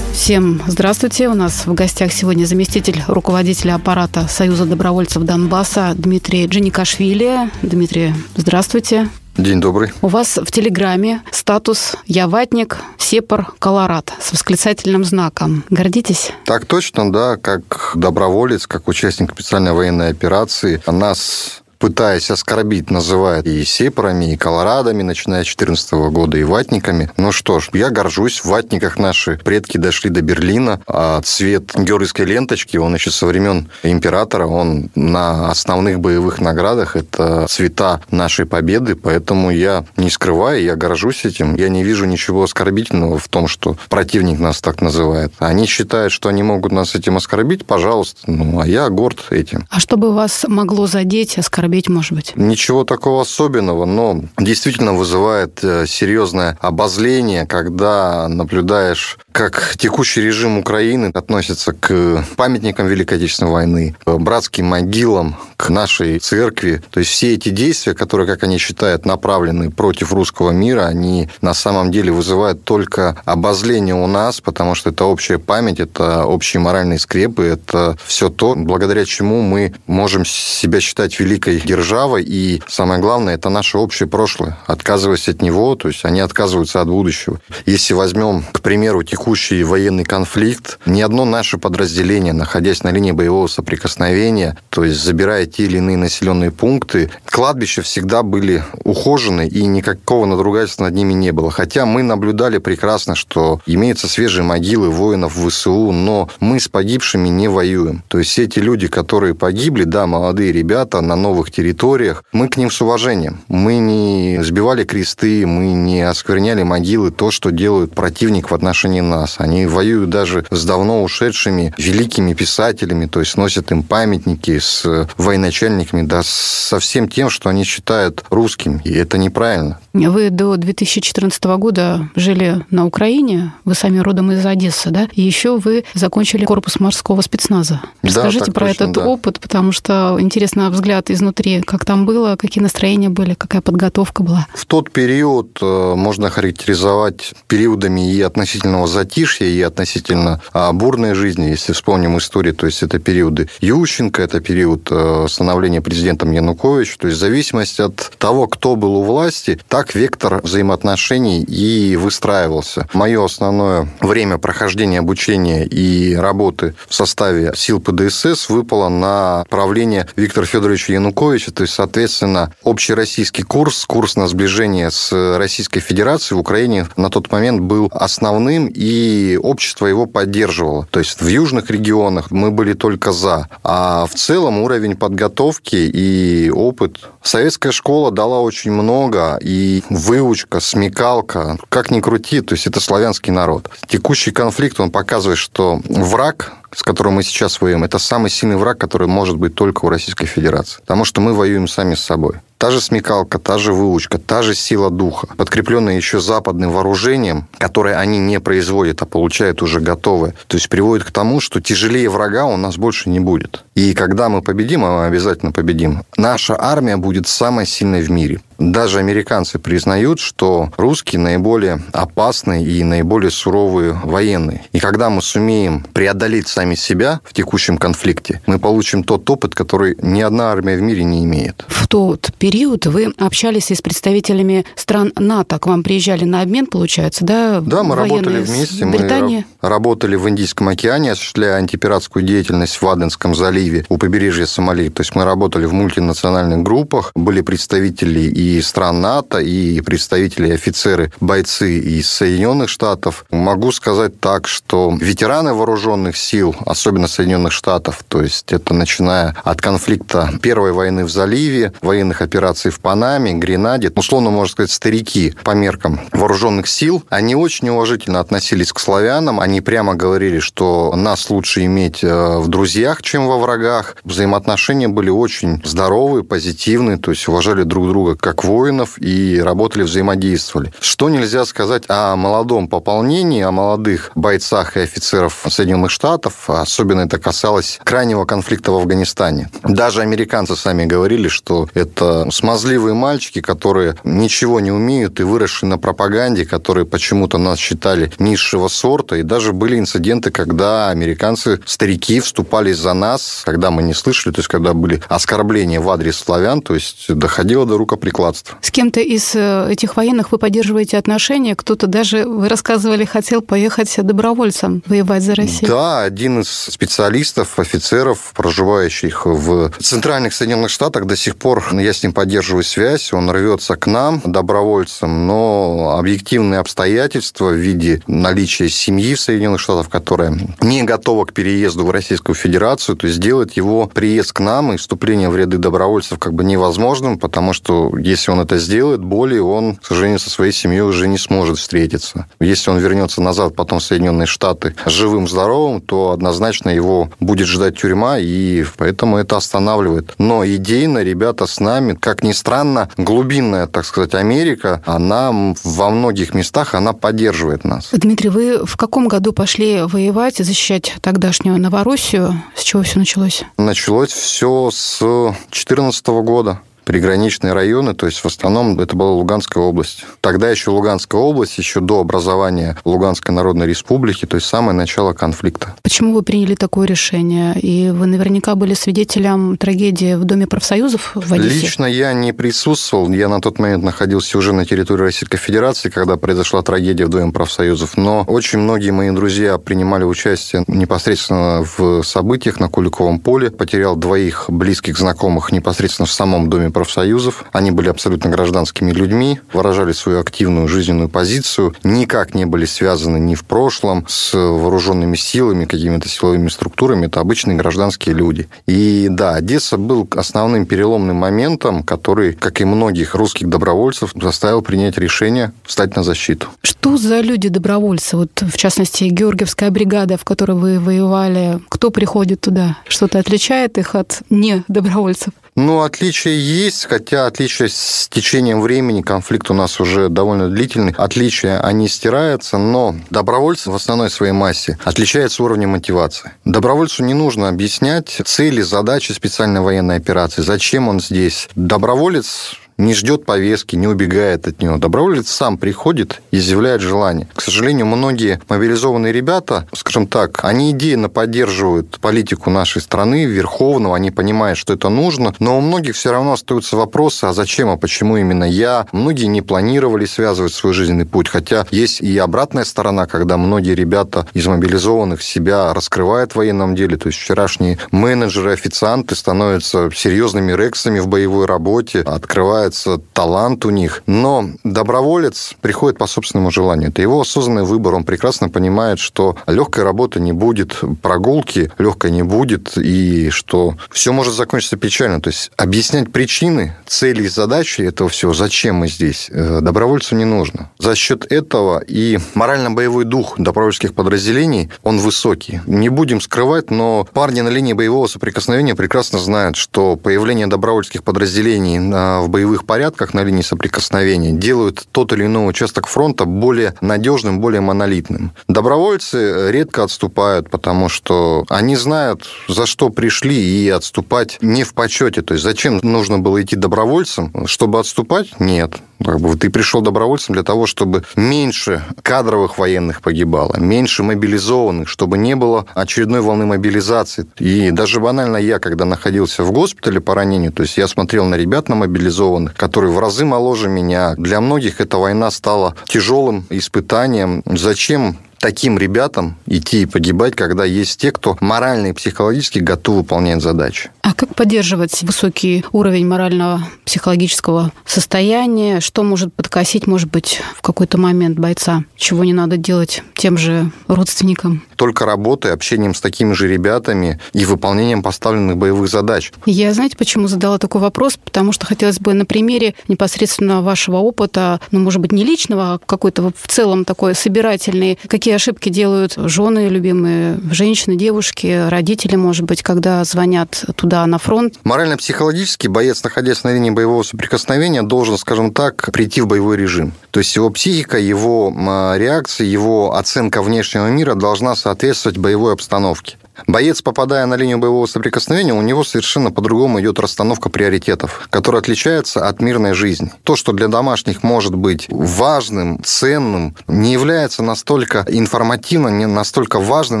Всем 0.12 0.62
здравствуйте. 0.66 1.28
У 1.28 1.34
нас 1.34 1.66
в 1.66 1.74
гостях 1.74 2.12
сегодня 2.12 2.46
заместитель 2.46 3.02
руководителя 3.06 3.74
аппарата 3.74 4.26
Союза 4.26 4.64
добровольцев 4.64 5.22
Донбасса 5.22 5.92
Дмитрий 5.96 6.46
Джаникашвили. 6.46 7.50
Дмитрий, 7.62 8.14
здравствуйте. 8.36 9.08
День 9.38 9.60
добрый. 9.60 9.92
У 10.00 10.08
вас 10.08 10.38
в 10.38 10.50
Телеграме 10.50 11.22
статус 11.30 11.96
«Я 12.06 12.26
ватник, 12.26 12.78
Сепар, 12.96 13.52
Колорад» 13.58 14.12
с 14.18 14.32
восклицательным 14.32 15.04
знаком. 15.04 15.62
Гордитесь? 15.68 16.30
Так 16.46 16.64
точно, 16.64 17.12
да. 17.12 17.36
Как 17.36 17.92
доброволец, 17.94 18.66
как 18.66 18.88
участник 18.88 19.32
специальной 19.32 19.72
военной 19.72 20.08
операции, 20.08 20.80
нас 20.90 21.62
пытаясь 21.78 22.30
оскорбить, 22.30 22.90
называет 22.90 23.46
и 23.46 23.64
сепарами, 23.64 24.32
и 24.32 24.36
колорадами, 24.36 25.02
начиная 25.02 25.42
с 25.42 25.54
2014 25.56 25.92
года, 26.12 26.38
и 26.38 26.44
ватниками. 26.44 27.10
Ну 27.16 27.32
что 27.32 27.60
ж, 27.60 27.70
я 27.72 27.90
горжусь. 27.90 28.40
В 28.40 28.46
ватниках 28.46 28.98
наши 28.98 29.38
предки 29.44 29.76
дошли 29.76 30.10
до 30.10 30.22
Берлина, 30.22 30.80
а 30.86 31.20
цвет 31.22 31.72
георгиевской 31.76 32.24
ленточки, 32.24 32.76
он 32.76 32.94
еще 32.94 33.10
со 33.10 33.26
времен 33.26 33.68
императора, 33.82 34.46
он 34.46 34.90
на 34.94 35.50
основных 35.50 36.00
боевых 36.00 36.40
наградах, 36.40 36.96
это 36.96 37.46
цвета 37.48 38.00
нашей 38.10 38.46
победы, 38.46 38.94
поэтому 38.96 39.50
я 39.50 39.84
не 39.96 40.10
скрываю, 40.10 40.62
я 40.62 40.76
горжусь 40.76 41.24
этим. 41.24 41.54
Я 41.56 41.68
не 41.68 41.84
вижу 41.84 42.06
ничего 42.06 42.42
оскорбительного 42.42 43.18
в 43.18 43.28
том, 43.28 43.48
что 43.48 43.76
противник 43.88 44.38
нас 44.38 44.60
так 44.60 44.80
называет. 44.80 45.32
Они 45.38 45.66
считают, 45.66 46.12
что 46.12 46.28
они 46.28 46.42
могут 46.42 46.72
нас 46.72 46.94
этим 46.94 47.16
оскорбить, 47.16 47.66
пожалуйста. 47.66 48.20
Ну, 48.26 48.60
а 48.60 48.66
я 48.66 48.88
горд 48.88 49.26
этим. 49.30 49.66
А 49.70 49.80
что 49.80 49.96
бы 49.96 50.14
вас 50.14 50.44
могло 50.48 50.86
задеть, 50.86 51.38
оскорбить? 51.38 51.65
Оскорбить, 51.66 51.88
может 51.88 52.12
быть? 52.12 52.32
Ничего 52.36 52.84
такого 52.84 53.22
особенного, 53.22 53.84
но 53.84 54.22
действительно 54.38 54.92
вызывает 54.94 55.62
э, 55.62 55.86
серьезное 55.86 56.56
обозление, 56.60 57.46
когда 57.46 58.28
наблюдаешь, 58.28 59.18
как 59.32 59.74
текущий 59.76 60.22
режим 60.22 60.58
Украины 60.58 61.10
относится 61.12 61.72
к 61.72 62.24
памятникам 62.36 62.86
Великой 62.86 63.18
Отечественной 63.18 63.52
войны, 63.52 63.96
к 64.04 64.18
братским 64.18 64.66
могилам, 64.66 65.36
к 65.56 65.68
нашей 65.70 66.18
церкви. 66.18 66.82
То 66.90 67.00
есть 67.00 67.10
все 67.10 67.34
эти 67.34 67.48
действия, 67.48 67.94
которые, 67.94 68.26
как 68.26 68.44
они 68.44 68.58
считают, 68.58 69.06
направлены 69.06 69.70
против 69.70 70.12
русского 70.12 70.50
мира, 70.50 70.86
они 70.86 71.28
на 71.40 71.54
самом 71.54 71.90
деле 71.90 72.12
вызывают 72.12 72.64
только 72.64 73.16
обозление 73.24 73.94
у 73.94 74.06
нас, 74.06 74.40
потому 74.40 74.74
что 74.74 74.90
это 74.90 75.04
общая 75.04 75.38
память, 75.38 75.80
это 75.80 76.24
общие 76.24 76.60
моральные 76.60 76.98
скрепы, 76.98 77.44
это 77.44 77.96
все 78.06 78.28
то, 78.28 78.54
благодаря 78.54 79.04
чему 79.04 79.42
мы 79.42 79.74
можем 79.86 80.24
себя 80.24 80.80
считать 80.80 81.18
великой 81.20 81.55
нашей 81.56 81.66
державой, 81.66 82.24
и 82.24 82.62
самое 82.68 83.00
главное, 83.00 83.34
это 83.34 83.48
наше 83.48 83.78
общее 83.78 84.08
прошлое. 84.08 84.56
Отказываясь 84.66 85.28
от 85.28 85.42
него, 85.42 85.74
то 85.74 85.88
есть 85.88 86.04
они 86.04 86.20
отказываются 86.20 86.80
от 86.80 86.88
будущего. 86.88 87.40
Если 87.66 87.94
возьмем, 87.94 88.44
к 88.52 88.60
примеру, 88.60 89.02
текущий 89.02 89.64
военный 89.64 90.04
конфликт, 90.04 90.78
ни 90.86 91.02
одно 91.02 91.24
наше 91.24 91.58
подразделение, 91.58 92.32
находясь 92.32 92.82
на 92.82 92.90
линии 92.92 93.12
боевого 93.12 93.46
соприкосновения, 93.46 94.56
то 94.70 94.84
есть 94.84 95.02
забирая 95.02 95.46
те 95.46 95.64
или 95.64 95.78
иные 95.78 95.96
населенные 95.96 96.50
пункты, 96.50 97.10
кладбища 97.24 97.82
всегда 97.82 98.22
были 98.22 98.62
ухожены, 98.84 99.48
и 99.48 99.66
никакого 99.66 100.26
надругательства 100.26 100.84
над 100.84 100.94
ними 100.94 101.14
не 101.14 101.32
было. 101.32 101.50
Хотя 101.50 101.86
мы 101.86 102.02
наблюдали 102.02 102.58
прекрасно, 102.58 103.14
что 103.14 103.60
имеются 103.66 104.08
свежие 104.08 104.44
могилы 104.44 104.90
воинов 104.90 105.36
в 105.36 105.48
ВСУ, 105.48 105.92
но 105.92 106.28
мы 106.40 106.60
с 106.60 106.68
погибшими 106.68 107.28
не 107.28 107.48
воюем. 107.48 108.02
То 108.08 108.18
есть 108.18 108.38
эти 108.38 108.58
люди, 108.58 108.88
которые 108.88 109.34
погибли, 109.34 109.84
да, 109.84 110.06
молодые 110.06 110.52
ребята 110.52 111.00
на 111.00 111.16
новых 111.16 111.45
новых 111.46 111.50
территориях, 111.50 112.24
мы 112.32 112.48
к 112.48 112.56
ним 112.56 112.70
с 112.70 112.80
уважением. 112.80 113.40
Мы 113.48 113.78
не 113.78 114.38
сбивали 114.42 114.84
кресты, 114.84 115.46
мы 115.46 115.72
не 115.72 116.02
оскверняли 116.02 116.62
могилы, 116.62 117.10
то, 117.10 117.30
что 117.30 117.50
делают 117.50 117.94
противник 117.94 118.50
в 118.50 118.54
отношении 118.54 119.00
нас. 119.00 119.36
Они 119.38 119.66
воюют 119.66 120.10
даже 120.10 120.44
с 120.50 120.64
давно 120.64 121.02
ушедшими 121.02 121.72
великими 121.78 122.34
писателями, 122.34 123.06
то 123.06 123.20
есть 123.20 123.36
носят 123.36 123.70
им 123.70 123.82
памятники 123.82 124.58
с 124.58 125.08
военачальниками, 125.16 126.02
да 126.02 126.22
со 126.24 126.78
всем 126.78 127.08
тем, 127.08 127.30
что 127.30 127.48
они 127.48 127.64
считают 127.64 128.24
русским. 128.30 128.80
И 128.84 128.92
это 128.92 129.18
неправильно. 129.18 129.78
Вы 130.04 130.30
до 130.30 130.56
2014 130.56 131.42
года 131.44 132.08
жили 132.14 132.64
на 132.70 132.86
Украине, 132.86 133.52
вы 133.64 133.74
сами 133.74 133.98
родом 133.98 134.32
из 134.32 134.44
Одессы, 134.44 134.90
да? 134.90 135.08
И 135.12 135.22
еще 135.22 135.58
вы 135.58 135.84
закончили 135.94 136.44
корпус 136.44 136.80
морского 136.80 137.20
спецназа. 137.22 137.80
Расскажите 138.02 138.46
да, 138.46 138.52
про 138.52 138.66
точно, 138.66 138.84
этот 138.84 138.92
да. 138.92 139.06
опыт, 139.06 139.40
потому 139.40 139.72
что 139.72 140.16
интересно 140.20 140.70
взгляд 140.70 141.10
изнутри 141.10 141.62
как 141.62 141.84
там 141.84 142.06
было, 142.06 142.36
какие 142.36 142.62
настроения 142.62 143.08
были, 143.08 143.34
какая 143.34 143.62
подготовка 143.62 144.22
была? 144.22 144.46
В 144.54 144.66
тот 144.66 144.90
период 144.90 145.58
э, 145.60 145.94
можно 145.96 146.30
характеризовать 146.30 147.32
периодами 147.46 148.12
и 148.12 148.22
относительного 148.22 148.86
затишья, 148.86 149.46
и 149.46 149.60
относительно 149.62 150.40
а, 150.52 150.72
бурной 150.72 151.14
жизни, 151.14 151.46
если 151.46 151.72
вспомним 151.72 152.18
историю, 152.18 152.54
то 152.54 152.66
есть 152.66 152.82
это 152.82 152.98
периоды 152.98 153.48
Ющенко, 153.60 154.22
это 154.22 154.40
период 154.40 154.88
э, 154.90 155.26
становления 155.28 155.80
президентом 155.80 156.32
Януковича, 156.32 156.98
то 156.98 157.08
есть 157.08 157.18
в 157.18 157.20
зависимости 157.20 157.80
от 157.80 158.12
того, 158.18 158.46
кто 158.46 158.76
был 158.76 158.96
у 158.96 159.02
власти, 159.02 159.58
так 159.68 159.85
вектор 159.94 160.40
взаимоотношений 160.42 161.42
и 161.42 161.96
выстраивался. 161.96 162.88
Мое 162.92 163.24
основное 163.24 163.88
время 164.00 164.38
прохождения 164.38 164.98
обучения 164.98 165.64
и 165.64 166.14
работы 166.14 166.74
в 166.88 166.94
составе 166.94 167.52
сил 167.54 167.80
ПДСС 167.80 168.48
выпало 168.48 168.88
на 168.88 169.44
правление 169.48 170.08
Виктора 170.16 170.46
Федоровича 170.46 170.94
Януковича, 170.94 171.52
то 171.52 171.62
есть, 171.62 171.74
соответственно, 171.74 172.52
общероссийский 172.64 173.44
курс, 173.44 173.84
курс 173.86 174.16
на 174.16 174.26
сближение 174.28 174.90
с 174.90 175.36
Российской 175.38 175.80
Федерацией 175.80 176.36
в 176.36 176.40
Украине 176.40 176.86
на 176.96 177.10
тот 177.10 177.30
момент 177.30 177.60
был 177.60 177.90
основным, 177.92 178.66
и 178.66 179.38
общество 179.42 179.86
его 179.86 180.06
поддерживало. 180.06 180.86
То 180.90 181.00
есть 181.00 181.20
в 181.20 181.26
южных 181.26 181.70
регионах 181.70 182.30
мы 182.30 182.50
были 182.50 182.72
только 182.72 183.12
за. 183.12 183.48
А 183.62 184.06
в 184.06 184.14
целом 184.14 184.58
уровень 184.58 184.96
подготовки 184.96 185.76
и 185.76 186.50
опыт 186.50 186.98
Советская 187.22 187.72
школа 187.72 188.12
дала 188.12 188.40
очень 188.40 188.70
много, 188.70 189.38
и 189.42 189.75
выучка, 189.90 190.60
смекалка, 190.60 191.58
как 191.68 191.90
ни 191.90 192.00
крути, 192.00 192.40
то 192.40 192.54
есть 192.54 192.66
это 192.66 192.80
славянский 192.80 193.32
народ. 193.32 193.70
Текущий 193.86 194.30
конфликт, 194.30 194.80
он 194.80 194.90
показывает, 194.90 195.38
что 195.38 195.80
враг 195.88 196.52
с 196.76 196.82
которым 196.82 197.14
мы 197.14 197.22
сейчас 197.22 197.60
воюем, 197.62 197.84
это 197.84 197.98
самый 197.98 198.28
сильный 198.30 198.56
враг, 198.56 198.76
который 198.76 199.08
может 199.08 199.38
быть 199.38 199.54
только 199.54 199.86
у 199.86 199.88
Российской 199.88 200.26
Федерации. 200.26 200.80
Потому 200.80 201.06
что 201.06 201.22
мы 201.22 201.32
воюем 201.32 201.68
сами 201.68 201.94
с 201.94 202.00
собой. 202.00 202.34
Та 202.58 202.70
же 202.70 202.80
смекалка, 202.80 203.38
та 203.38 203.58
же 203.58 203.72
выучка, 203.72 204.18
та 204.18 204.42
же 204.42 204.54
сила 204.54 204.90
духа, 204.90 205.28
подкрепленная 205.36 205.96
еще 205.96 206.20
западным 206.20 206.70
вооружением, 206.70 207.48
которое 207.58 207.98
они 207.98 208.18
не 208.18 208.40
производят, 208.40 209.02
а 209.02 209.06
получают 209.06 209.62
уже 209.62 209.80
готовое. 209.80 210.34
То 210.46 210.56
есть 210.56 210.68
приводит 210.68 211.06
к 211.06 211.10
тому, 211.10 211.40
что 211.40 211.60
тяжелее 211.60 212.10
врага 212.10 212.44
у 212.44 212.56
нас 212.56 212.76
больше 212.76 213.10
не 213.10 213.20
будет. 213.20 213.64
И 213.74 213.94
когда 213.94 214.28
мы 214.28 214.40
победим, 214.40 214.84
а 214.84 215.00
мы 215.00 215.06
обязательно 215.06 215.52
победим, 215.52 216.02
наша 216.16 216.56
армия 216.58 216.96
будет 216.96 217.26
самой 217.26 217.66
сильной 217.66 218.02
в 218.02 218.10
мире. 218.10 218.40
Даже 218.58 218.98
американцы 218.98 219.58
признают, 219.58 220.20
что 220.20 220.70
русские 220.76 221.20
наиболее 221.20 221.82
опасные 221.92 222.64
и 222.64 222.82
наиболее 222.84 223.30
суровые 223.30 224.00
военные. 224.04 224.64
И 224.72 224.78
когда 224.78 225.10
мы 225.10 225.22
сумеем 225.22 225.84
преодолеть 225.92 226.48
сами 226.48 226.74
себя 226.74 227.20
в 227.24 227.32
текущем 227.32 227.78
конфликте, 227.78 228.40
мы 228.46 228.58
получим 228.58 229.04
тот 229.04 229.28
опыт, 229.28 229.54
который 229.54 229.96
ни 230.00 230.20
одна 230.20 230.52
армия 230.52 230.76
в 230.76 230.80
мире 230.80 231.04
не 231.04 231.24
имеет. 231.24 231.64
В 231.68 231.86
тот 231.88 232.30
период 232.38 232.86
вы 232.86 233.12
общались 233.18 233.70
и 233.70 233.74
с 233.74 233.82
представителями 233.82 234.64
стран 234.74 235.12
НАТО. 235.16 235.58
К 235.58 235.66
вам 235.66 235.82
приезжали 235.82 236.24
на 236.24 236.40
обмен, 236.40 236.66
получается, 236.66 237.24
да? 237.24 237.60
Да, 237.60 237.82
мы 237.82 237.94
работали 237.94 238.42
вместе. 238.42 238.84
Мы 238.84 239.44
работали 239.60 240.16
в 240.16 240.28
Индийском 240.28 240.68
океане, 240.68 241.12
осуществляя 241.12 241.56
антипиратскую 241.56 242.24
деятельность 242.24 242.80
в 242.80 242.88
Аденском 242.88 243.34
заливе 243.34 243.84
у 243.88 243.98
побережья 243.98 244.46
Сомали. 244.46 244.88
То 244.88 245.02
есть 245.02 245.14
мы 245.14 245.24
работали 245.24 245.66
в 245.66 245.72
мультинациональных 245.72 246.62
группах, 246.62 247.12
были 247.14 247.40
представители 247.40 248.20
и 248.20 248.45
стран 248.60 249.00
НАТО, 249.00 249.38
и 249.38 249.80
представители, 249.80 250.52
офицеры, 250.52 251.12
бойцы 251.20 251.78
из 251.78 252.08
Соединенных 252.08 252.68
Штатов. 252.68 253.24
Могу 253.30 253.72
сказать 253.72 254.20
так, 254.20 254.48
что 254.48 254.96
ветераны 255.00 255.54
вооруженных 255.54 256.16
сил, 256.16 256.54
особенно 256.64 257.08
Соединенных 257.08 257.52
Штатов, 257.52 258.04
то 258.08 258.22
есть 258.22 258.52
это 258.52 258.74
начиная 258.74 259.36
от 259.44 259.60
конфликта 259.60 260.30
Первой 260.42 260.72
войны 260.72 261.04
в 261.04 261.10
заливе, 261.10 261.72
военных 261.82 262.22
операций 262.22 262.70
в 262.70 262.80
Панаме, 262.80 263.32
Гренаде, 263.34 263.90
условно, 263.94 264.30
можно 264.30 264.52
сказать, 264.52 264.70
старики 264.70 265.34
по 265.44 265.52
меркам 265.52 266.00
вооруженных 266.12 266.68
сил, 266.68 267.04
они 267.08 267.34
очень 267.34 267.68
уважительно 267.68 268.20
относились 268.20 268.72
к 268.72 268.80
славянам, 268.80 269.40
они 269.40 269.60
прямо 269.60 269.94
говорили, 269.94 270.38
что 270.38 270.94
нас 270.96 271.30
лучше 271.30 271.64
иметь 271.64 272.02
э, 272.02 272.38
в 272.38 272.48
друзьях, 272.48 273.02
чем 273.02 273.26
во 273.26 273.38
врагах. 273.38 273.96
Взаимоотношения 274.04 274.88
были 274.88 275.10
очень 275.10 275.62
здоровые, 275.64 276.24
позитивные, 276.24 276.96
то 276.96 277.10
есть 277.10 277.26
уважали 277.28 277.62
друг 277.62 277.88
друга 277.88 278.16
как 278.16 278.35
как 278.36 278.44
воинов 278.44 278.98
и 278.98 279.40
работали, 279.40 279.84
взаимодействовали. 279.84 280.70
Что 280.80 281.08
нельзя 281.08 281.46
сказать 281.46 281.84
о 281.88 282.16
молодом 282.16 282.68
пополнении, 282.68 283.42
о 283.42 283.50
молодых 283.50 284.10
бойцах 284.14 284.76
и 284.76 284.80
офицеров 284.80 285.46
Соединенных 285.48 285.90
Штатов, 285.90 286.50
особенно 286.50 287.02
это 287.02 287.18
касалось 287.18 287.80
крайнего 287.82 288.26
конфликта 288.26 288.72
в 288.72 288.76
Афганистане. 288.76 289.48
Даже 289.62 290.02
американцы 290.02 290.54
сами 290.54 290.84
говорили, 290.84 291.28
что 291.28 291.68
это 291.72 292.28
смазливые 292.30 292.94
мальчики, 292.94 293.40
которые 293.40 293.96
ничего 294.04 294.60
не 294.60 294.70
умеют 294.70 295.18
и 295.20 295.22
выросшие 295.22 295.70
на 295.70 295.78
пропаганде, 295.78 296.44
которые 296.44 296.84
почему-то 296.84 297.38
нас 297.38 297.58
считали 297.58 298.12
низшего 298.18 298.68
сорта. 298.68 299.16
И 299.16 299.22
даже 299.22 299.54
были 299.54 299.78
инциденты, 299.78 300.30
когда 300.30 300.90
американцы, 300.90 301.60
старики, 301.64 302.20
вступали 302.20 302.72
за 302.72 302.92
нас, 302.92 303.42
когда 303.46 303.70
мы 303.70 303.82
не 303.82 303.94
слышали, 303.94 304.34
то 304.34 304.40
есть 304.40 304.48
когда 304.48 304.74
были 304.74 305.02
оскорбления 305.08 305.80
в 305.80 305.88
адрес 305.88 306.18
славян, 306.18 306.60
то 306.60 306.74
есть 306.74 307.06
доходило 307.08 307.64
до 307.64 307.78
рукоприкладства. 307.78 308.25
С 308.60 308.70
кем-то 308.70 309.00
из 309.00 309.34
э, 309.34 309.68
этих 309.70 309.96
военных 309.96 310.32
вы 310.32 310.38
поддерживаете 310.38 310.98
отношения? 310.98 311.54
Кто-то 311.54 311.86
даже, 311.86 312.24
вы 312.24 312.48
рассказывали, 312.48 313.04
хотел 313.04 313.42
поехать 313.42 313.94
добровольцем 314.02 314.82
воевать 314.86 315.22
за 315.22 315.34
Россию. 315.34 315.70
Да, 315.70 316.02
один 316.02 316.40
из 316.40 316.48
специалистов, 316.48 317.58
офицеров, 317.58 318.32
проживающих 318.34 319.26
в 319.26 319.70
центральных 319.80 320.34
Соединенных 320.34 320.70
Штатах, 320.70 321.06
до 321.06 321.16
сих 321.16 321.36
пор 321.36 321.64
я 321.72 321.92
с 321.92 322.02
ним 322.02 322.12
поддерживаю 322.12 322.64
связь, 322.64 323.12
он 323.12 323.30
рвется 323.30 323.76
к 323.76 323.86
нам 323.86 324.22
добровольцем, 324.24 325.26
но 325.26 325.96
объективные 325.98 326.60
обстоятельства 326.60 327.50
в 327.50 327.56
виде 327.56 328.02
наличия 328.06 328.68
семьи 328.68 329.14
в 329.14 329.20
Соединенных 329.20 329.60
Штатах, 329.60 329.88
которая 329.88 330.38
не 330.60 330.82
готова 330.82 331.26
к 331.26 331.32
переезду 331.32 331.84
в 331.86 331.90
Российскую 331.90 332.34
Федерацию, 332.34 332.96
то 332.96 333.06
есть 333.06 333.20
делает 333.20 333.52
его 333.56 333.86
приезд 333.86 334.32
к 334.32 334.40
нам 334.40 334.72
и 334.72 334.76
вступление 334.76 335.28
в 335.28 335.36
ряды 335.36 335.58
добровольцев 335.58 336.18
как 336.18 336.34
бы 336.34 336.44
невозможным, 336.44 337.18
потому 337.18 337.52
что 337.52 337.96
если 337.98 338.15
он 338.28 338.40
это 338.40 338.58
сделает, 338.58 339.00
более 339.00 339.42
он, 339.42 339.76
к 339.76 339.86
сожалению, 339.86 340.18
со 340.18 340.30
своей 340.30 340.52
семьей 340.52 340.82
уже 340.82 341.08
не 341.08 341.18
сможет 341.18 341.58
встретиться. 341.58 342.26
Если 342.40 342.70
он 342.70 342.78
вернется 342.78 343.20
назад 343.20 343.54
потом 343.54 343.78
в 343.78 343.82
Соединенные 343.82 344.26
Штаты 344.26 344.74
живым, 344.86 345.28
здоровым, 345.28 345.80
то 345.80 346.10
однозначно 346.10 346.70
его 346.70 347.10
будет 347.20 347.46
ждать 347.46 347.78
тюрьма, 347.78 348.18
и 348.18 348.64
поэтому 348.76 349.18
это 349.18 349.36
останавливает. 349.36 350.14
Но 350.18 350.46
идейно 350.46 351.02
ребята 351.02 351.46
с 351.46 351.60
нами, 351.60 351.94
как 351.94 352.22
ни 352.22 352.32
странно, 352.32 352.88
глубинная, 352.96 353.66
так 353.66 353.84
сказать, 353.84 354.14
Америка, 354.14 354.82
она 354.86 355.54
во 355.64 355.90
многих 355.90 356.34
местах, 356.34 356.74
она 356.74 356.92
поддерживает 356.92 357.64
нас. 357.64 357.90
Дмитрий, 357.92 358.30
вы 358.30 358.64
в 358.64 358.76
каком 358.76 359.08
году 359.08 359.32
пошли 359.32 359.82
воевать, 359.82 360.38
защищать 360.38 360.94
тогдашнюю 361.00 361.58
Новороссию? 361.60 362.42
С 362.54 362.62
чего 362.62 362.82
все 362.82 362.98
началось? 362.98 363.44
Началось 363.56 364.12
все 364.12 364.70
с 364.72 364.98
2014 365.00 366.06
года 366.06 366.60
приграничные 366.86 367.52
районы, 367.52 367.94
то 367.94 368.06
есть 368.06 368.18
в 368.20 368.26
основном 368.26 368.78
это 368.78 368.96
была 368.96 369.10
Луганская 369.10 369.62
область. 369.62 370.04
Тогда 370.20 370.48
еще 370.48 370.70
Луганская 370.70 371.20
область, 371.20 371.58
еще 371.58 371.80
до 371.80 372.00
образования 372.00 372.76
Луганской 372.84 373.34
Народной 373.34 373.66
Республики, 373.66 374.24
то 374.24 374.36
есть 374.36 374.46
самое 374.46 374.72
начало 374.72 375.12
конфликта. 375.12 375.74
Почему 375.82 376.14
вы 376.14 376.22
приняли 376.22 376.54
такое 376.54 376.86
решение? 376.86 377.58
И 377.58 377.90
вы 377.90 378.06
наверняка 378.06 378.54
были 378.54 378.74
свидетелем 378.74 379.56
трагедии 379.56 380.14
в 380.14 380.24
Доме 380.24 380.46
профсоюзов 380.46 381.10
в 381.16 381.34
Одессе? 381.34 381.60
Лично 381.60 381.86
я 381.86 382.12
не 382.12 382.32
присутствовал. 382.32 383.10
Я 383.10 383.28
на 383.28 383.40
тот 383.40 383.58
момент 383.58 383.82
находился 383.82 384.38
уже 384.38 384.52
на 384.52 384.64
территории 384.64 385.02
Российской 385.02 385.38
Федерации, 385.38 385.90
когда 385.90 386.16
произошла 386.16 386.62
трагедия 386.62 387.06
в 387.06 387.08
Доме 387.08 387.32
профсоюзов. 387.32 387.96
Но 387.96 388.22
очень 388.28 388.60
многие 388.60 388.92
мои 388.92 389.10
друзья 389.10 389.58
принимали 389.58 390.04
участие 390.04 390.64
непосредственно 390.68 391.64
в 391.76 392.04
событиях 392.04 392.60
на 392.60 392.68
Куликовом 392.68 393.18
поле. 393.18 393.50
Потерял 393.50 393.96
двоих 393.96 394.44
близких 394.48 394.96
знакомых 394.96 395.50
непосредственно 395.50 396.06
в 396.06 396.12
самом 396.12 396.48
Доме 396.48 396.70
профсоюзов. 396.76 397.46
Они 397.52 397.70
были 397.70 397.88
абсолютно 397.88 398.28
гражданскими 398.28 398.92
людьми, 398.92 399.40
выражали 399.54 399.92
свою 399.92 400.20
активную 400.20 400.68
жизненную 400.68 401.08
позицию, 401.08 401.74
никак 401.82 402.34
не 402.34 402.44
были 402.44 402.66
связаны 402.66 403.16
ни 403.16 403.34
в 403.34 403.46
прошлом 403.46 404.04
с 404.06 404.34
вооруженными 404.34 405.16
силами, 405.16 405.64
какими-то 405.64 406.06
силовыми 406.06 406.48
структурами. 406.48 407.06
Это 407.06 407.20
обычные 407.20 407.56
гражданские 407.56 408.14
люди. 408.14 408.46
И 408.66 409.06
да, 409.08 409.36
Одесса 409.36 409.78
был 409.78 410.06
основным 410.14 410.66
переломным 410.66 411.16
моментом, 411.16 411.82
который, 411.82 412.34
как 412.34 412.60
и 412.60 412.66
многих 412.66 413.14
русских 413.14 413.48
добровольцев, 413.48 414.12
заставил 414.14 414.60
принять 414.60 414.98
решение 414.98 415.52
встать 415.64 415.96
на 415.96 416.02
защиту. 416.02 416.48
Что 416.60 416.98
за 416.98 417.22
люди-добровольцы? 417.22 418.18
Вот, 418.18 418.42
в 418.42 418.56
частности, 418.58 419.04
Георгиевская 419.04 419.70
бригада, 419.70 420.18
в 420.18 420.24
которой 420.24 420.58
вы 420.58 420.78
воевали, 420.78 421.58
кто 421.70 421.90
приходит 421.90 422.42
туда? 422.42 422.76
Что-то 422.86 423.18
отличает 423.18 423.78
их 423.78 423.94
от 423.94 424.20
недобровольцев? 424.28 425.32
Ну, 425.56 425.80
отличия 425.80 426.34
есть, 426.34 426.84
хотя 426.84 427.26
отличия 427.26 427.68
с 427.68 428.08
течением 428.10 428.60
времени, 428.60 429.00
конфликт 429.00 429.50
у 429.50 429.54
нас 429.54 429.80
уже 429.80 430.10
довольно 430.10 430.50
длительный, 430.50 430.94
отличия, 430.96 431.60
они 431.60 431.88
стираются, 431.88 432.58
но 432.58 432.94
добровольцы 433.08 433.70
в 433.70 433.74
основной 433.74 434.10
своей 434.10 434.32
массе 434.32 434.78
отличаются 434.84 435.42
уровнем 435.42 435.70
мотивации. 435.70 436.32
Добровольцу 436.44 437.04
не 437.04 437.14
нужно 437.14 437.48
объяснять 437.48 438.20
цели, 438.26 438.60
задачи 438.60 439.12
специальной 439.12 439.62
военной 439.62 439.96
операции, 439.96 440.42
зачем 440.42 440.88
он 440.88 441.00
здесь. 441.00 441.48
Доброволец 441.54 442.56
не 442.78 442.94
ждет 442.94 443.24
повестки, 443.24 443.76
не 443.76 443.86
убегает 443.86 444.46
от 444.46 444.60
него. 444.60 444.76
Доброволец 444.76 445.28
сам 445.28 445.58
приходит 445.58 446.20
и 446.30 446.38
изъявляет 446.38 446.80
желание. 446.80 447.28
К 447.34 447.40
сожалению, 447.40 447.86
многие 447.86 448.40
мобилизованные 448.48 449.12
ребята, 449.12 449.66
скажем 449.72 450.06
так, 450.06 450.40
они 450.42 450.70
идейно 450.72 451.08
поддерживают 451.08 451.98
политику 452.00 452.50
нашей 452.50 452.82
страны, 452.82 453.24
Верховного, 453.24 453.96
они 453.96 454.10
понимают, 454.10 454.58
что 454.58 454.74
это 454.74 454.88
нужно, 454.88 455.34
но 455.38 455.58
у 455.58 455.60
многих 455.60 455.94
все 455.94 456.12
равно 456.12 456.32
остаются 456.32 456.76
вопросы, 456.76 457.24
а 457.24 457.32
зачем, 457.32 457.70
а 457.70 457.76
почему 457.76 458.16
именно 458.16 458.44
я? 458.44 458.86
Многие 458.92 459.26
не 459.26 459.42
планировали 459.42 460.04
связывать 460.04 460.52
свой 460.52 460.72
жизненный 460.72 461.06
путь, 461.06 461.28
хотя 461.28 461.66
есть 461.70 462.00
и 462.00 462.16
обратная 462.18 462.64
сторона, 462.64 463.06
когда 463.06 463.36
многие 463.36 463.74
ребята 463.74 464.26
из 464.34 464.46
мобилизованных 464.46 465.22
себя 465.22 465.72
раскрывают 465.72 466.32
в 466.32 466.36
военном 466.36 466.74
деле, 466.74 466.96
то 466.96 467.08
есть 467.08 467.18
вчерашние 467.18 467.78
менеджеры, 467.90 468.52
официанты 468.52 469.14
становятся 469.14 469.90
серьезными 469.94 470.52
рексами 470.52 470.98
в 470.98 471.08
боевой 471.08 471.46
работе, 471.46 472.00
открывают 472.00 472.65
развивается 472.66 473.00
талант 473.12 473.64
у 473.64 473.70
них. 473.70 474.02
Но 474.06 474.50
доброволец 474.64 475.54
приходит 475.60 475.98
по 475.98 476.06
собственному 476.06 476.50
желанию. 476.50 476.90
Это 476.90 477.02
его 477.02 477.20
осознанный 477.20 477.64
выбор. 477.64 477.94
Он 477.94 478.04
прекрасно 478.04 478.48
понимает, 478.48 478.98
что 478.98 479.36
легкой 479.46 479.84
работы 479.84 480.20
не 480.20 480.32
будет, 480.32 480.80
прогулки 481.02 481.70
легкой 481.78 482.10
не 482.10 482.22
будет, 482.22 482.76
и 482.76 483.30
что 483.30 483.74
все 483.90 484.12
может 484.12 484.34
закончиться 484.34 484.76
печально. 484.76 485.20
То 485.20 485.28
есть 485.28 485.50
объяснять 485.56 486.12
причины, 486.12 486.76
цели 486.86 487.24
и 487.24 487.28
задачи 487.28 487.82
этого 487.82 488.08
всего, 488.08 488.34
зачем 488.34 488.76
мы 488.76 488.88
здесь, 488.88 489.28
э, 489.30 489.60
добровольцу 489.60 490.16
не 490.16 490.24
нужно. 490.24 490.70
За 490.86 490.94
счет 490.94 491.26
этого 491.32 491.80
и 491.80 492.16
морально-боевой 492.34 493.06
дух 493.06 493.34
добровольческих 493.38 493.92
подразделений, 493.92 494.70
он 494.84 494.98
высокий. 494.98 495.60
Не 495.66 495.88
будем 495.88 496.20
скрывать, 496.20 496.70
но 496.70 497.08
парни 497.12 497.40
на 497.40 497.48
линии 497.48 497.72
боевого 497.72 498.06
соприкосновения 498.06 498.76
прекрасно 498.76 499.18
знают, 499.18 499.56
что 499.56 499.96
появление 499.96 500.46
добровольческих 500.46 501.02
подразделений 501.02 501.80
в 502.24 502.28
боевых 502.28 502.66
порядках 502.66 503.14
на 503.14 503.24
линии 503.24 503.42
соприкосновения 503.42 504.30
делают 504.30 504.86
тот 504.92 505.12
или 505.12 505.24
иной 505.24 505.48
участок 505.48 505.88
фронта 505.88 506.24
более 506.24 506.76
надежным, 506.80 507.40
более 507.40 507.62
монолитным. 507.62 508.30
Добровольцы 508.46 509.50
редко 509.50 509.82
отступают, 509.82 510.50
потому 510.50 510.88
что 510.88 511.44
они 511.48 511.74
знают, 511.74 512.28
за 512.46 512.64
что 512.64 512.90
пришли, 512.90 513.34
и 513.34 513.68
отступать 513.70 514.38
не 514.40 514.62
в 514.62 514.72
почете. 514.72 515.22
То 515.22 515.34
есть 515.34 515.42
зачем 515.42 515.80
нужно 515.82 516.20
было 516.20 516.40
идти 516.40 516.54
добровольцем? 516.54 517.32
Чтобы 517.46 517.80
отступать? 517.80 518.38
Нет. 518.38 518.76
Как 519.04 519.20
бы 519.20 519.36
ты 519.36 519.50
пришел 519.50 519.82
добровольцем 519.82 520.34
для 520.34 520.42
того, 520.42 520.64
чтобы 520.76 521.04
меньше 521.16 521.82
кадровых 522.02 522.58
военных 522.58 523.00
погибало, 523.00 523.56
меньше 523.56 524.02
мобилизованных, 524.02 524.90
чтобы 524.90 525.16
не 525.16 525.34
было 525.34 525.64
очередной 525.74 526.20
волны 526.20 526.44
мобилизации. 526.44 527.26
И 527.38 527.70
даже 527.70 527.98
банально 527.98 528.36
я, 528.36 528.58
когда 528.58 528.84
находился 528.84 529.42
в 529.42 529.52
госпитале 529.52 530.00
по 530.00 530.14
ранению, 530.14 530.52
то 530.52 530.62
есть 530.62 530.76
я 530.76 530.86
смотрел 530.86 531.24
на 531.24 531.36
ребят 531.36 531.70
на 531.70 531.76
мобилизованных, 531.76 532.52
которые 532.54 532.92
в 532.92 532.98
разы 532.98 533.24
моложе 533.24 533.70
меня. 533.70 534.14
Для 534.18 534.42
многих 534.42 534.82
эта 534.82 534.98
война 534.98 535.30
стала 535.30 535.74
тяжелым 535.86 536.44
испытанием. 536.50 537.42
Зачем 537.46 538.18
таким 538.46 538.78
ребятам 538.78 539.34
идти 539.46 539.82
и 539.82 539.86
погибать, 539.86 540.36
когда 540.36 540.64
есть 540.64 541.00
те, 541.00 541.10
кто 541.10 541.36
морально 541.40 541.88
и 541.88 541.92
психологически 541.92 542.60
готов 542.60 542.98
выполнять 542.98 543.42
задачи. 543.42 543.90
А 544.02 544.14
как 544.14 544.36
поддерживать 544.36 545.02
высокий 545.02 545.64
уровень 545.72 546.06
морального 546.06 546.62
психологического 546.84 547.72
состояния? 547.84 548.78
Что 548.78 549.02
может 549.02 549.34
подкосить, 549.34 549.88
может 549.88 550.08
быть, 550.12 550.40
в 550.56 550.62
какой-то 550.62 550.96
момент 550.96 551.40
бойца? 551.40 551.82
Чего 551.96 552.22
не 552.22 552.32
надо 552.32 552.56
делать 552.56 553.02
тем 553.16 553.36
же 553.36 553.72
родственникам? 553.88 554.62
Только 554.76 555.06
работой, 555.06 555.52
общением 555.52 555.92
с 555.92 556.00
такими 556.00 556.32
же 556.32 556.46
ребятами 556.46 557.18
и 557.32 557.44
выполнением 557.44 558.00
поставленных 558.04 558.58
боевых 558.58 558.88
задач. 558.88 559.32
Я, 559.44 559.74
знаете, 559.74 559.96
почему 559.96 560.28
задала 560.28 560.58
такой 560.58 560.80
вопрос? 560.80 561.16
Потому 561.16 561.50
что 561.50 561.66
хотелось 561.66 561.98
бы 561.98 562.14
на 562.14 562.26
примере 562.26 562.76
непосредственно 562.86 563.60
вашего 563.60 563.96
опыта, 563.96 564.60
ну, 564.70 564.78
может 564.78 565.00
быть, 565.00 565.10
не 565.10 565.24
личного, 565.24 565.74
а 565.74 565.78
какой-то 565.84 566.30
в 566.30 566.46
целом 566.46 566.84
такой 566.84 567.16
собирательный, 567.16 567.98
какие 568.06 568.35
ошибки 568.36 568.68
делают 568.68 569.14
жены, 569.16 569.68
любимые 569.68 570.38
женщины, 570.50 570.96
девушки, 570.96 571.68
родители, 571.68 572.16
может 572.16 572.44
быть, 572.44 572.62
когда 572.62 573.02
звонят 573.04 573.64
туда 573.76 574.06
на 574.06 574.18
фронт? 574.18 574.54
Морально-психологически 574.64 575.66
боец, 575.66 576.02
находясь 576.04 576.44
на 576.44 576.54
линии 576.54 576.70
боевого 576.70 577.02
соприкосновения, 577.02 577.82
должен, 577.82 578.16
скажем 578.18 578.52
так, 578.52 578.90
прийти 578.92 579.20
в 579.20 579.26
боевой 579.26 579.56
режим. 579.56 579.92
То 580.10 580.20
есть 580.20 580.36
его 580.36 580.50
психика, 580.50 580.98
его 580.98 581.52
реакция, 581.96 582.46
его 582.46 582.94
оценка 582.94 583.42
внешнего 583.42 583.88
мира 583.88 584.14
должна 584.14 584.54
соответствовать 584.54 585.18
боевой 585.18 585.52
обстановке. 585.52 586.16
Боец, 586.46 586.82
попадая 586.82 587.26
на 587.26 587.34
линию 587.34 587.58
боевого 587.58 587.86
соприкосновения, 587.86 588.52
у 588.52 588.60
него 588.62 588.84
совершенно 588.84 589.30
по-другому 589.30 589.80
идет 589.80 589.98
расстановка 589.98 590.50
приоритетов, 590.50 591.28
которая 591.30 591.62
отличается 591.62 592.28
от 592.28 592.40
мирной 592.40 592.74
жизни. 592.74 593.12
То, 593.24 593.36
что 593.36 593.52
для 593.52 593.68
домашних 593.68 594.22
может 594.22 594.54
быть 594.54 594.86
важным, 594.90 595.82
ценным, 595.82 596.56
не 596.68 596.92
является 596.92 597.42
настолько 597.42 598.04
информативным, 598.08 598.98
не 598.98 599.06
настолько 599.06 599.60
важным, 599.60 600.00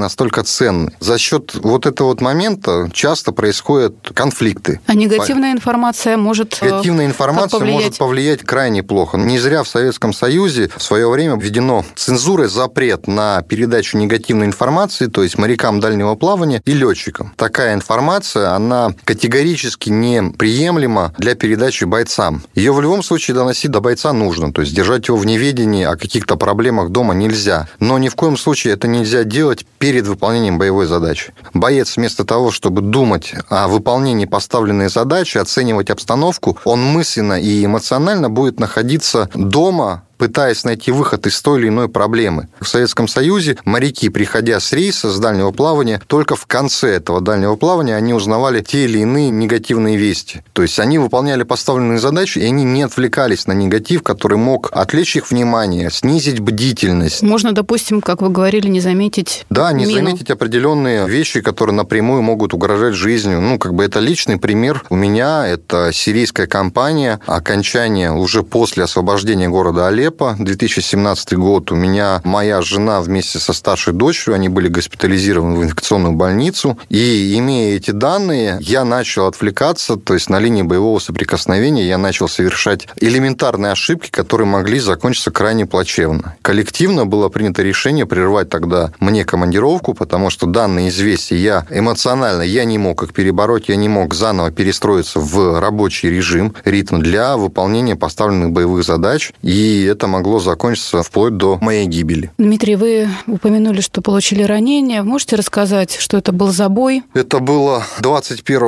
настолько 0.00 0.42
ценным. 0.42 0.92
За 1.00 1.18
счет 1.18 1.54
вот 1.54 1.86
этого 1.86 2.08
вот 2.08 2.20
момента 2.20 2.90
часто 2.92 3.32
происходят 3.32 4.10
конфликты. 4.14 4.80
А 4.86 4.94
негативная 4.94 5.52
информация 5.52 6.16
может 6.16 6.58
э, 6.60 6.66
Негативная 6.66 7.06
информация 7.06 7.58
повлиять? 7.58 7.80
может 7.80 7.98
повлиять 7.98 8.42
крайне 8.42 8.82
плохо. 8.82 9.16
Не 9.16 9.38
зря 9.38 9.62
в 9.62 9.68
Советском 9.68 10.12
Союзе 10.12 10.70
в 10.76 10.82
свое 10.82 11.08
время 11.08 11.36
введено 11.36 11.84
цензурой 11.94 12.48
запрет 12.48 13.06
на 13.06 13.42
передачу 13.42 13.96
негативной 13.98 14.46
информации, 14.46 15.06
то 15.06 15.22
есть 15.22 15.38
морякам 15.38 15.80
дальнего 15.80 16.14
плавания 16.14 16.25
плавания 16.26 16.60
и 16.64 16.72
летчикам. 16.72 17.32
Такая 17.36 17.74
информация, 17.74 18.50
она 18.50 18.92
категорически 19.04 19.90
неприемлема 19.90 21.14
для 21.18 21.36
передачи 21.36 21.84
бойцам. 21.84 22.42
Ее 22.56 22.72
в 22.72 22.80
любом 22.80 23.04
случае 23.04 23.36
доносить 23.36 23.70
до 23.70 23.80
бойца 23.80 24.12
нужно, 24.12 24.52
то 24.52 24.60
есть 24.62 24.74
держать 24.74 25.06
его 25.06 25.16
в 25.18 25.24
неведении 25.24 25.84
о 25.84 25.94
каких-то 25.94 26.34
проблемах 26.34 26.90
дома 26.90 27.14
нельзя. 27.14 27.68
Но 27.78 27.96
ни 27.98 28.08
в 28.08 28.16
коем 28.16 28.36
случае 28.36 28.74
это 28.74 28.88
нельзя 28.88 29.22
делать 29.22 29.64
перед 29.78 30.08
выполнением 30.08 30.58
боевой 30.58 30.86
задачи. 30.86 31.32
Боец 31.54 31.96
вместо 31.96 32.24
того, 32.24 32.50
чтобы 32.50 32.82
думать 32.82 33.32
о 33.48 33.68
выполнении 33.68 34.26
поставленной 34.26 34.88
задачи, 34.88 35.38
оценивать 35.38 35.90
обстановку, 35.90 36.58
он 36.64 36.82
мысленно 36.82 37.40
и 37.40 37.64
эмоционально 37.64 38.30
будет 38.30 38.58
находиться 38.58 39.30
дома 39.32 40.02
пытаясь 40.18 40.64
найти 40.64 40.90
выход 40.90 41.26
из 41.26 41.40
той 41.40 41.60
или 41.60 41.68
иной 41.68 41.88
проблемы. 41.88 42.48
В 42.60 42.68
Советском 42.68 43.08
Союзе 43.08 43.56
моряки, 43.64 44.08
приходя 44.08 44.60
с 44.60 44.72
рейса, 44.72 45.10
с 45.10 45.18
дальнего 45.18 45.50
плавания, 45.50 46.00
только 46.06 46.36
в 46.36 46.46
конце 46.46 46.90
этого 46.90 47.20
дальнего 47.20 47.56
плавания 47.56 47.96
они 47.96 48.14
узнавали 48.14 48.60
те 48.62 48.84
или 48.84 48.98
иные 48.98 49.30
негативные 49.30 49.96
вести. 49.96 50.42
То 50.52 50.62
есть 50.62 50.78
они 50.78 50.98
выполняли 50.98 51.42
поставленные 51.42 51.98
задачи, 51.98 52.38
и 52.38 52.44
они 52.44 52.64
не 52.64 52.82
отвлекались 52.82 53.46
на 53.46 53.52
негатив, 53.52 54.02
который 54.02 54.38
мог 54.38 54.70
отвлечь 54.72 55.16
их 55.16 55.30
внимание, 55.30 55.90
снизить 55.90 56.40
бдительность. 56.40 57.22
Можно, 57.22 57.52
допустим, 57.52 58.00
как 58.00 58.22
вы 58.22 58.30
говорили, 58.30 58.68
не 58.68 58.80
заметить 58.80 59.44
Да, 59.50 59.72
не 59.72 59.86
мину. 59.86 60.06
заметить 60.06 60.30
определенные 60.30 61.06
вещи, 61.08 61.40
которые 61.40 61.74
напрямую 61.74 62.22
могут 62.22 62.54
угрожать 62.54 62.94
жизнью. 62.94 63.40
Ну, 63.40 63.58
как 63.58 63.74
бы 63.74 63.84
это 63.84 64.00
личный 64.00 64.38
пример. 64.38 64.84
У 64.90 64.96
меня 64.96 65.46
это 65.46 65.90
сирийская 65.92 66.46
компания, 66.46 67.20
окончание 67.26 68.12
уже 68.12 68.42
после 68.42 68.84
освобождения 68.84 69.48
города 69.48 69.88
Алеппо, 69.88 70.05
Алеппо, 70.06 70.36
2017 70.38 71.34
год. 71.34 71.72
У 71.72 71.74
меня 71.74 72.20
моя 72.22 72.62
жена 72.62 73.00
вместе 73.00 73.40
со 73.40 73.52
старшей 73.52 73.92
дочерью, 73.92 74.36
они 74.36 74.48
были 74.48 74.68
госпитализированы 74.68 75.58
в 75.58 75.64
инфекционную 75.64 76.14
больницу. 76.14 76.78
И 76.88 77.36
имея 77.36 77.74
эти 77.74 77.90
данные, 77.90 78.58
я 78.60 78.84
начал 78.84 79.26
отвлекаться, 79.26 79.96
то 79.96 80.14
есть 80.14 80.30
на 80.30 80.38
линии 80.38 80.62
боевого 80.62 81.00
соприкосновения 81.00 81.88
я 81.88 81.98
начал 81.98 82.28
совершать 82.28 82.86
элементарные 83.00 83.72
ошибки, 83.72 84.08
которые 84.10 84.46
могли 84.46 84.78
закончиться 84.78 85.32
крайне 85.32 85.66
плачевно. 85.66 86.36
Коллективно 86.40 87.04
было 87.04 87.28
принято 87.28 87.64
решение 87.64 88.06
прервать 88.06 88.48
тогда 88.48 88.92
мне 89.00 89.24
командировку, 89.24 89.92
потому 89.92 90.30
что 90.30 90.46
данные 90.46 90.90
известия 90.90 91.36
я 91.36 91.66
эмоционально, 91.68 92.42
я 92.42 92.64
не 92.64 92.78
мог 92.78 93.02
их 93.02 93.12
перебороть, 93.12 93.68
я 93.68 93.74
не 93.74 93.88
мог 93.88 94.14
заново 94.14 94.52
перестроиться 94.52 95.18
в 95.18 95.58
рабочий 95.58 96.10
режим, 96.10 96.54
ритм 96.64 97.00
для 97.00 97.36
выполнения 97.36 97.96
поставленных 97.96 98.52
боевых 98.52 98.84
задач. 98.84 99.32
И 99.42 99.95
это 99.96 100.06
могло 100.08 100.38
закончиться 100.38 101.02
вплоть 101.02 101.38
до 101.38 101.58
моей 101.62 101.86
гибели. 101.86 102.30
Дмитрий, 102.36 102.76
вы 102.76 103.08
упомянули, 103.26 103.80
что 103.80 104.02
получили 104.02 104.42
ранение. 104.42 105.02
Можете 105.02 105.36
рассказать, 105.36 105.96
что 105.98 106.18
это 106.18 106.32
был 106.32 106.48
за 106.48 106.68
бой? 106.68 107.02
Это 107.14 107.38
было 107.38 107.82
21 108.00 108.60